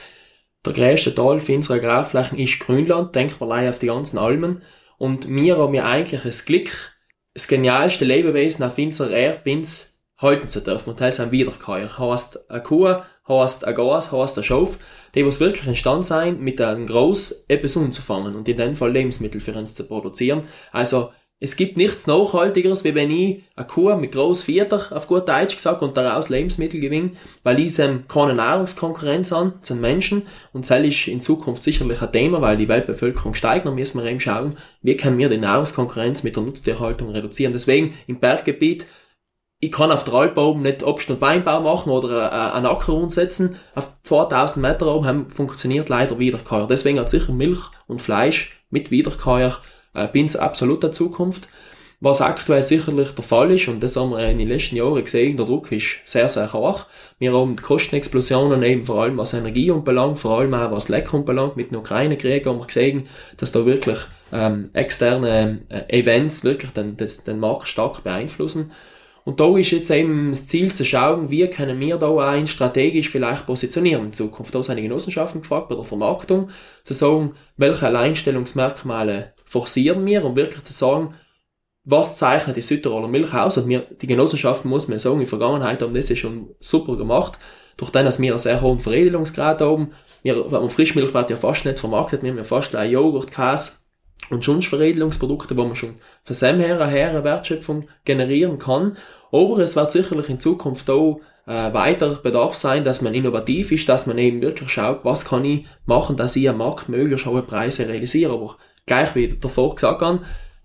der 0.65 0.73
größte 0.73 1.15
Teil 1.15 1.43
für 1.43 1.55
unsere 1.55 1.75
Agrarflächen 1.75 2.39
ist 2.39 2.61
Grünland, 2.61 3.15
denkt 3.15 3.39
man 3.39 3.53
allein 3.53 3.69
auf 3.69 3.79
die 3.79 3.89
ganzen 3.89 4.17
Almen. 4.17 4.63
Und 4.97 5.29
wir 5.29 5.59
haben 5.59 5.75
ja 5.75 5.85
eigentlich 5.85 6.23
das 6.23 6.47
Glück, 6.47 6.71
das 7.35 7.47
genialste 7.47 8.07
Lebewesen 8.07 8.65
auf 8.65 8.79
unserer 8.79 9.11
Erde 9.11 9.63
halten 10.17 10.49
zu 10.49 10.63
dürfen. 10.63 10.91
Und 10.91 11.01
das 11.03 11.15
ist 11.15 11.21
ein 11.21 11.31
Wiederkäuer. 11.31 11.99
Heißt 11.99 12.51
eine 12.51 12.63
Kuh, 12.63 12.97
heißt 13.31 13.67
ein 13.67 13.75
Gas, 13.75 14.13
heißt 14.13 14.39
ein 14.39 14.45
Schaf, 14.45 14.79
die 15.15 15.25
was 15.25 15.41
wirklich 15.41 15.67
entstanden 15.67 16.03
sein, 16.03 16.41
mit 16.41 16.61
einem 16.61 16.87
Groß 16.87 17.47
etwas 17.49 17.77
umzufangen 17.77 18.37
und 18.37 18.49
in 18.49 18.57
dem 18.57 18.75
Fall 18.75 18.93
Lebensmittel 18.93 19.41
für 19.41 19.55
uns 19.55 19.75
zu 19.75 19.85
produzieren. 19.85 20.43
Also, 20.73 21.11
es 21.43 21.57
gibt 21.57 21.79
nichts 21.79 22.07
Nachhaltigeres, 22.07 22.85
wie 22.85 22.95
wenn 22.95 23.11
ich 23.11 23.45
eine 23.57 23.67
Kuh 23.67 23.97
mit 23.97 24.13
groß 24.13 24.43
Vierter, 24.43 24.95
auf 24.95 25.07
gut 25.07 25.27
Deutsch 25.27 25.57
gesagt, 25.57 25.81
und 25.81 25.97
daraus 25.97 26.29
Lebensmittel 26.29 26.81
gewinne, 26.81 27.13
weil 27.45 27.59
ich 27.61 27.79
ähm, 27.79 28.05
keine 28.09 28.35
Nahrungskonkurrenz 28.35 29.33
an 29.33 29.55
zu 29.63 29.73
den 29.73 29.81
Menschen. 29.81 30.25
Und 30.53 30.69
das 30.69 30.79
ist 30.79 31.09
in 31.09 31.23
Zukunft 31.23 31.63
sicherlich 31.63 32.03
ein 32.03 32.13
Thema, 32.13 32.43
weil 32.43 32.59
die 32.59 32.69
Weltbevölkerung 32.69 33.33
steigt, 33.33 33.65
dann 33.65 33.75
müssen 33.75 34.03
wir 34.03 34.11
eben 34.11 34.21
schauen, 34.21 34.59
wie 34.83 34.99
können 34.99 35.17
wir 35.17 35.31
die 35.31 35.39
Nahrungskonkurrenz 35.39 36.25
mit 36.25 36.37
der 36.37 36.43
Nutztierhaltung 36.43 37.09
reduzieren. 37.09 37.55
Deswegen 37.55 37.95
im 38.07 38.21
Berggebiet 38.21 38.85
ich 39.61 39.71
kann 39.71 39.93
auf 39.93 40.11
oben 40.11 40.63
nicht 40.63 40.83
Obst- 40.83 41.11
und 41.11 41.21
Weinbau 41.21 41.61
machen 41.61 41.91
oder 41.91 42.29
äh, 42.33 42.57
einen 42.57 42.67
Acker 42.67 42.95
umsetzen. 42.95 43.57
Auf 43.75 43.91
2000 44.03 44.63
Meter 44.63 44.87
oben 44.95 45.31
funktioniert 45.31 45.91
leider 45.91 46.19
Wiederkäuer. 46.19 46.67
Deswegen 46.67 46.99
hat 46.99 47.11
sicher 47.11 47.33
Milch 47.33 47.61
und 47.87 48.01
Fleisch 48.01 48.59
mit 48.71 48.91
Wiederkäuer 48.91 49.59
äh, 49.95 50.09
bin 50.09 50.35
absolut 50.37 50.83
der 50.83 50.93
Zukunft. 50.93 51.49
Was 52.03 52.23
aktuell 52.23 52.63
sicherlich 52.63 53.11
der 53.11 53.23
Fall 53.23 53.51
ist, 53.51 53.69
und 53.69 53.83
das 53.83 53.97
haben 53.97 54.13
wir 54.13 54.25
in 54.25 54.39
den 54.39 54.49
letzten 54.49 54.77
Jahren 54.77 55.05
gesehen, 55.05 55.37
der 55.37 55.45
Druck 55.45 55.71
ist 55.71 55.99
sehr, 56.07 56.31
sehr 56.31 56.51
hoch. 56.55 56.87
Wir 57.19 57.35
haben 57.35 57.57
Kostenexplosionen 57.57 58.63
eben 58.63 58.87
vor 58.87 59.03
allem 59.03 59.19
was 59.19 59.35
Energie 59.35 59.71
anbelangt, 59.71 60.19
vor 60.19 60.39
allem 60.39 60.55
auch 60.55 60.71
was 60.71 60.89
Leck 60.89 61.13
anbelangt. 61.13 61.59
Mit 61.59 61.71
dem 61.71 61.81
Ukraine-Krieg 61.81 62.47
haben 62.47 62.59
wir 62.59 62.67
gesehen, 62.67 63.07
dass 63.37 63.53
da 63.53 63.67
wirklich 63.67 63.99
ähm, 64.33 64.71
externe 64.73 65.61
äh, 65.69 66.01
Events 66.01 66.43
wirklich 66.43 66.71
den, 66.71 66.97
den, 66.97 67.11
den 67.27 67.39
Markt 67.39 67.69
stark 67.69 68.03
beeinflussen. 68.03 68.71
Und 69.31 69.39
da 69.39 69.57
ist 69.57 69.71
jetzt 69.71 69.93
eben 69.93 70.31
das 70.31 70.49
Ziel 70.49 70.73
zu 70.73 70.85
schauen, 70.85 71.31
wie 71.31 71.47
können 71.47 71.79
wir 71.79 71.99
da 71.99 72.09
auch 72.09 72.47
strategisch 72.49 73.11
vielleicht 73.11 73.47
positionieren 73.47 74.07
in 74.07 74.13
Zukunft. 74.13 74.53
Da 74.53 74.61
sind 74.61 74.75
die 74.75 74.83
Genossenschaften 74.83 75.43
gefragt 75.43 75.69
bei 75.69 75.77
der 75.77 75.85
Vermarktung, 75.85 76.51
zu 76.83 76.95
sagen, 76.95 77.37
welche 77.57 77.87
Alleinstellungsmerkmale 77.87 79.33
forcieren 79.45 80.05
wir, 80.05 80.25
um 80.25 80.35
wirklich 80.35 80.65
zu 80.65 80.73
sagen, 80.73 81.15
was 81.85 82.19
zeichnet 82.19 82.57
die 82.57 82.61
Südtiroler 82.61 83.07
Milch 83.07 83.33
aus? 83.33 83.57
Und 83.57 83.69
wir, 83.69 83.87
die 84.03 84.09
Genossenschaften, 84.09 84.69
muss 84.69 84.89
man 84.89 84.99
sagen, 84.99 85.15
in 85.15 85.21
der 85.21 85.29
Vergangenheit 85.29 85.81
haben 85.81 85.95
das 85.95 86.09
ja 86.09 86.17
schon 86.17 86.49
super 86.59 86.97
gemacht. 86.97 87.39
Durch 87.77 87.93
den, 87.93 88.07
dass 88.07 88.19
wir 88.19 88.33
einen 88.33 88.39
sehr 88.39 88.61
hohen 88.61 88.81
Veredelungsgrad 88.81 89.61
haben. 89.61 89.93
Wir, 90.25 90.45
Frischmilch 90.71 91.15
wird 91.15 91.31
ja 91.31 91.37
fast 91.37 91.65
nicht 91.65 91.79
vermarktet. 91.79 92.25
Wir 92.25 92.31
haben 92.31 92.39
ja 92.39 92.43
fast 92.43 92.75
ein 92.75 92.91
Joghurt, 92.91 93.31
Käse, 93.31 93.75
und 94.31 94.45
sonst 94.45 94.69
Veredelungsprodukte, 94.69 95.57
wo 95.57 95.65
man 95.65 95.77
schon 95.77 95.97
von 96.25 96.37
dem 96.37 96.61
her 96.61 96.81
eine 96.81 97.25
Wertschöpfung 97.25 97.89
generieren 98.05 98.59
kann. 98.59 98.97
Aber 99.33 99.59
es 99.59 99.77
wird 99.77 99.91
sicherlich 99.91 100.29
in 100.29 100.41
Zukunft 100.41 100.89
auch 100.91 101.21
äh, 101.47 101.73
weiter 101.73 102.11
Bedarf 102.17 102.55
sein, 102.55 102.85
dass 102.85 103.03
man 103.03 103.15
innovativ 103.15 103.73
ist, 103.73 103.89
dass 103.89 104.07
man 104.07 104.19
eben 104.19 104.43
wirklich 104.43 104.71
schaut, 104.71 105.05
was 105.05 105.25
kann 105.25 105.45
ich 105.45 105.67
machen, 105.87 106.17
dass 106.17 106.37
ich 106.37 106.49
am 106.49 106.59
Markt 106.59 106.89
möglichst 106.89 107.27
hohe 107.27 107.43
Preise 107.43 107.89
realisiere. 107.89 108.33
Aber 108.33 108.57
gleich 108.87 109.15
wie 109.15 109.29
davor 109.29 109.75
gesagt 109.75 110.03
habe, 110.03 110.21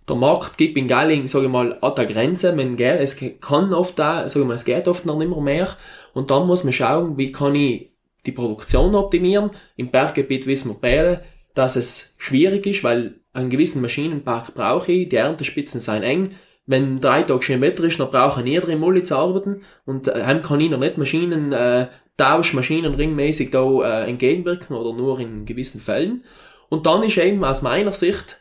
der 0.07 0.15
Markt 0.15 0.57
gibt 0.57 0.77
in 0.77 0.87
Galling, 0.87 1.27
sage 1.27 1.45
ich 1.45 1.51
mal, 1.51 1.77
an 1.81 1.95
der 1.95 2.05
Grenze. 2.05 2.55
Man, 2.55 2.77
es 2.77 3.19
kann 3.41 3.73
oft 3.73 3.97
da, 3.97 4.29
sage 4.29 4.41
ich 4.43 4.47
mal, 4.47 4.53
es 4.53 4.65
geht 4.65 4.87
oft 4.87 5.05
noch 5.05 5.17
nicht 5.17 5.35
mehr. 5.35 5.67
Und 6.13 6.29
dann 6.29 6.45
muss 6.45 6.63
man 6.63 6.73
schauen, 6.73 7.17
wie 7.17 7.31
kann 7.31 7.55
ich 7.55 7.91
die 8.25 8.31
Produktion 8.31 8.95
optimieren. 8.95 9.51
Im 9.75 9.91
Berggebiet 9.91 10.45
wissen 10.45 10.69
wir 10.69 10.77
beide, 10.79 11.23
dass 11.53 11.75
es 11.75 12.15
schwierig 12.17 12.65
ist, 12.67 12.83
weil 12.83 13.19
einen 13.33 13.49
gewissen 13.49 13.81
Maschinenpark 13.81 14.53
brauche 14.53 14.91
ich, 14.91 15.09
die 15.09 15.15
Erntespitzen 15.15 15.79
sind 15.79 16.03
eng. 16.03 16.35
Wenn 16.67 16.99
drei 16.99 17.23
Tage 17.23 17.43
schön 17.43 17.61
Wetter 17.61 17.83
ist, 17.83 17.99
dann 17.99 18.09
brauche 18.09 18.39
ich 18.39 18.45
niedere 18.45 18.75
Mulli 18.75 19.03
zu 19.03 19.15
arbeiten 19.15 19.61
und 19.85 20.07
äh, 20.07 20.41
kann 20.43 20.59
ich 20.59 20.71
noch 20.71 20.79
nicht 20.79 20.97
Maschinen, 20.97 21.51
äh, 21.51 21.87
Tausch, 22.17 22.53
Maschinen 22.53 22.95
ringmäßig 22.95 23.51
da 23.51 24.03
äh, 24.03 24.09
entgegenwirken 24.09 24.75
oder 24.75 24.93
nur 24.97 25.19
in 25.19 25.45
gewissen 25.45 25.81
Fällen. 25.81 26.23
Und 26.69 26.85
dann 26.85 27.03
ist 27.03 27.17
eben 27.17 27.43
aus 27.43 27.61
meiner 27.61 27.91
Sicht 27.91 28.39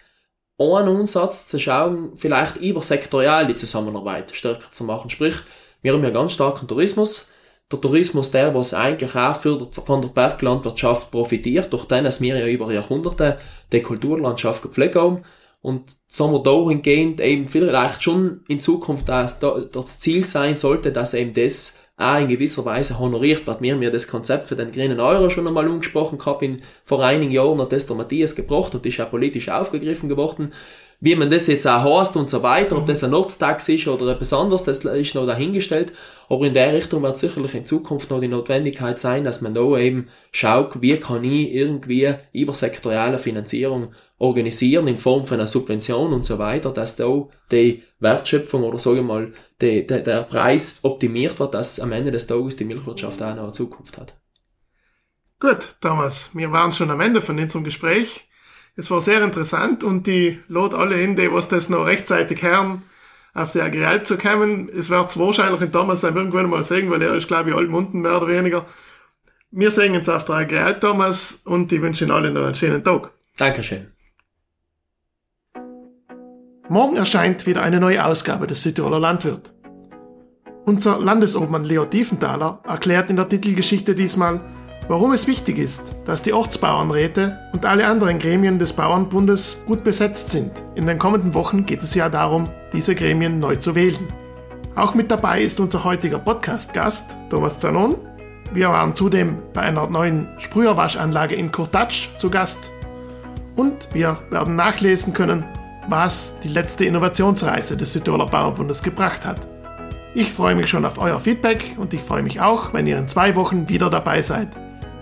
ein 0.58 0.88
Ansatz 0.88 1.46
zu 1.46 1.58
schauen, 1.58 2.12
vielleicht 2.16 2.56
übersektorial 2.58 3.46
die 3.46 3.56
Zusammenarbeit 3.56 4.30
stärker 4.34 4.70
zu 4.70 4.84
machen. 4.84 5.10
Sprich, 5.10 5.34
wir 5.82 5.92
haben 5.92 6.04
ja 6.04 6.10
ganz 6.10 6.32
starken 6.32 6.68
Tourismus, 6.68 7.32
der 7.72 7.80
Tourismus 7.80 8.30
der, 8.30 8.54
was 8.54 8.72
eigentlich 8.72 9.16
auch 9.16 9.36
für, 9.36 9.68
von 9.72 10.00
der 10.00 10.08
Berglandwirtschaft 10.08 11.10
profitiert, 11.10 11.72
durch 11.72 11.86
den, 11.86 12.04
dass 12.04 12.20
wir 12.20 12.38
ja 12.38 12.46
über 12.46 12.72
Jahrhunderte 12.72 13.38
die 13.72 13.82
Kulturlandschaft 13.82 14.62
gepflegt 14.62 14.94
haben. 14.96 15.24
Und 15.64 15.96
sagen 16.08 16.34
wir 16.34 16.42
dahingehend 16.42 17.22
eben 17.22 17.48
vielleicht 17.48 18.02
schon 18.02 18.44
in 18.48 18.60
Zukunft 18.60 19.08
das, 19.08 19.38
das 19.38 19.98
Ziel 19.98 20.22
sein 20.22 20.56
sollte, 20.56 20.92
dass 20.92 21.14
eben 21.14 21.32
das 21.32 21.78
auch 21.96 22.18
in 22.18 22.28
gewisser 22.28 22.66
Weise 22.66 22.98
honoriert 22.98 23.46
wird. 23.46 23.62
Wir 23.62 23.72
haben 23.72 23.82
ja 23.82 23.88
das 23.88 24.06
Konzept 24.06 24.48
für 24.48 24.56
den 24.56 24.72
grünen 24.72 25.00
Euro 25.00 25.30
schon 25.30 25.46
einmal 25.46 25.66
angesprochen 25.66 26.18
gehabt, 26.18 26.42
in, 26.42 26.60
vor 26.84 27.02
einigen 27.02 27.32
Jahren 27.32 27.62
hat 27.62 27.72
das 27.72 27.86
der 27.86 27.96
Matthias 27.96 28.36
gebracht 28.36 28.74
und 28.74 28.84
ist 28.84 29.00
auch 29.00 29.10
politisch 29.10 29.48
aufgegriffen 29.48 30.10
geworden 30.10 30.52
Wie 31.00 31.16
man 31.16 31.30
das 31.30 31.46
jetzt 31.46 31.66
auch 31.66 31.98
heißt 31.98 32.16
und 32.16 32.28
so 32.28 32.42
weiter, 32.42 32.76
ob 32.76 32.84
das 32.84 33.02
ein 33.02 33.14
Ortstax 33.14 33.70
ist 33.70 33.88
oder 33.88 34.08
etwas 34.08 34.34
anderes, 34.34 34.64
das 34.64 34.84
ist 34.84 35.14
noch 35.14 35.26
dahingestellt. 35.26 35.94
Aber 36.28 36.44
in 36.44 36.52
der 36.52 36.74
Richtung 36.74 37.02
wird 37.02 37.16
sicherlich 37.16 37.54
in 37.54 37.64
Zukunft 37.64 38.10
noch 38.10 38.20
die 38.20 38.28
Notwendigkeit 38.28 38.98
sein, 38.98 39.24
dass 39.24 39.40
man 39.40 39.54
da 39.54 39.78
eben 39.78 40.08
schaut, 40.30 40.82
wie 40.82 40.98
kann 40.98 41.24
ich 41.24 41.54
irgendwie 41.54 42.16
übersektorielle 42.34 43.18
Finanzierung 43.18 43.94
organisieren 44.18 44.86
in 44.86 44.98
Form 44.98 45.26
von 45.26 45.38
einer 45.38 45.46
Subvention 45.46 46.12
und 46.12 46.24
so 46.24 46.38
weiter, 46.38 46.70
dass 46.70 46.96
da 46.96 47.28
die 47.50 47.82
Wertschöpfung 47.98 48.62
oder 48.62 48.78
sage 48.78 48.98
ich 48.98 49.04
mal, 49.04 49.32
die, 49.60 49.86
die, 49.86 50.02
der 50.02 50.22
Preis 50.22 50.80
optimiert 50.82 51.40
wird, 51.40 51.54
dass 51.54 51.80
am 51.80 51.92
Ende 51.92 52.12
des 52.12 52.26
Tages 52.26 52.56
die 52.56 52.64
Milchwirtschaft 52.64 53.22
auch 53.22 53.34
noch 53.34 53.44
eine 53.44 53.52
Zukunft 53.52 53.98
hat. 53.98 54.14
Gut, 55.40 55.74
Thomas, 55.80 56.30
wir 56.34 56.52
waren 56.52 56.72
schon 56.72 56.90
am 56.90 57.00
Ende 57.00 57.20
von 57.20 57.38
unserem 57.38 57.64
Gespräch. 57.64 58.28
Es 58.76 58.90
war 58.90 59.00
sehr 59.00 59.22
interessant 59.22 59.84
und 59.84 60.06
die 60.06 60.40
lot 60.48 60.74
alle 60.74 60.96
hin, 60.96 61.16
die 61.16 61.30
was 61.30 61.48
das 61.48 61.68
noch 61.68 61.86
rechtzeitig 61.86 62.42
hören, 62.42 62.82
auf 63.34 63.52
die 63.52 63.60
Agrel 63.60 64.02
zu 64.04 64.16
kommen. 64.16 64.68
Es 64.68 64.90
wird 64.90 65.16
wahrscheinlich 65.18 65.60
in 65.60 65.72
Thomas 65.72 66.00
sein 66.00 66.16
irgendwann 66.16 66.50
mal 66.50 66.62
sehen, 66.62 66.90
weil 66.90 67.02
er 67.02 67.14
ist, 67.14 67.28
glaube 67.28 67.50
ich, 67.50 67.56
altmunden 67.56 68.00
mehr 68.00 68.16
oder 68.16 68.28
weniger. 68.28 68.66
Wir 69.50 69.70
sehen 69.70 69.94
uns 69.94 70.08
auf 70.08 70.24
der 70.24 70.36
Agrel, 70.36 70.80
Thomas, 70.80 71.40
und 71.44 71.70
ich 71.72 71.80
wünsche 71.80 72.04
Ihnen 72.04 72.10
allen 72.10 72.34
noch 72.34 72.46
einen 72.46 72.54
schönen 72.54 72.82
Tag. 72.82 73.10
Dankeschön. 73.36 73.93
Morgen 76.70 76.96
erscheint 76.96 77.44
wieder 77.44 77.62
eine 77.62 77.78
neue 77.78 78.02
Ausgabe 78.02 78.46
des 78.46 78.62
Südtiroler 78.62 78.98
Landwirt. 78.98 79.52
Unser 80.64 80.98
Landesobmann 80.98 81.62
Leo 81.62 81.84
Tiefenthaler 81.84 82.60
erklärt 82.66 83.10
in 83.10 83.16
der 83.16 83.28
Titelgeschichte 83.28 83.94
diesmal, 83.94 84.40
warum 84.88 85.12
es 85.12 85.26
wichtig 85.26 85.58
ist, 85.58 85.94
dass 86.06 86.22
die 86.22 86.32
Ortsbauernräte 86.32 87.38
und 87.52 87.66
alle 87.66 87.86
anderen 87.86 88.18
Gremien 88.18 88.58
des 88.58 88.72
Bauernbundes 88.72 89.62
gut 89.66 89.84
besetzt 89.84 90.30
sind. 90.30 90.52
In 90.74 90.86
den 90.86 90.98
kommenden 90.98 91.34
Wochen 91.34 91.66
geht 91.66 91.82
es 91.82 91.94
ja 91.94 92.08
darum, 92.08 92.48
diese 92.72 92.94
Gremien 92.94 93.40
neu 93.40 93.56
zu 93.56 93.74
wählen. 93.74 94.10
Auch 94.74 94.94
mit 94.94 95.10
dabei 95.10 95.42
ist 95.42 95.60
unser 95.60 95.84
heutiger 95.84 96.18
Podcast-Gast 96.18 97.14
Thomas 97.28 97.58
Zanon. 97.58 97.96
Wir 98.54 98.70
waren 98.70 98.94
zudem 98.94 99.36
bei 99.52 99.60
einer 99.60 99.86
neuen 99.86 100.28
Sprüherwaschanlage 100.38 101.34
in 101.34 101.52
Kurtatsch 101.52 102.08
zu 102.16 102.30
Gast. 102.30 102.70
Und 103.54 103.88
wir 103.92 104.16
werden 104.30 104.56
nachlesen 104.56 105.12
können, 105.12 105.44
was 105.88 106.34
die 106.42 106.48
letzte 106.48 106.84
Innovationsreise 106.84 107.76
des 107.76 107.92
Südtiroler 107.92 108.26
Bauernbundes 108.26 108.82
gebracht 108.82 109.24
hat. 109.24 109.40
Ich 110.14 110.30
freue 110.30 110.54
mich 110.54 110.68
schon 110.68 110.84
auf 110.84 110.98
euer 110.98 111.18
Feedback 111.18 111.74
und 111.76 111.92
ich 111.92 112.00
freue 112.00 112.22
mich 112.22 112.40
auch, 112.40 112.72
wenn 112.72 112.86
ihr 112.86 112.98
in 112.98 113.08
zwei 113.08 113.34
Wochen 113.36 113.68
wieder 113.68 113.90
dabei 113.90 114.22
seid 114.22 114.48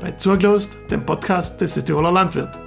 bei 0.02 0.10
Zurglost, 0.12 0.76
dem 0.90 1.06
Podcast 1.06 1.60
des 1.60 1.74
Südtiroler 1.74 2.10
Landwirt. 2.10 2.61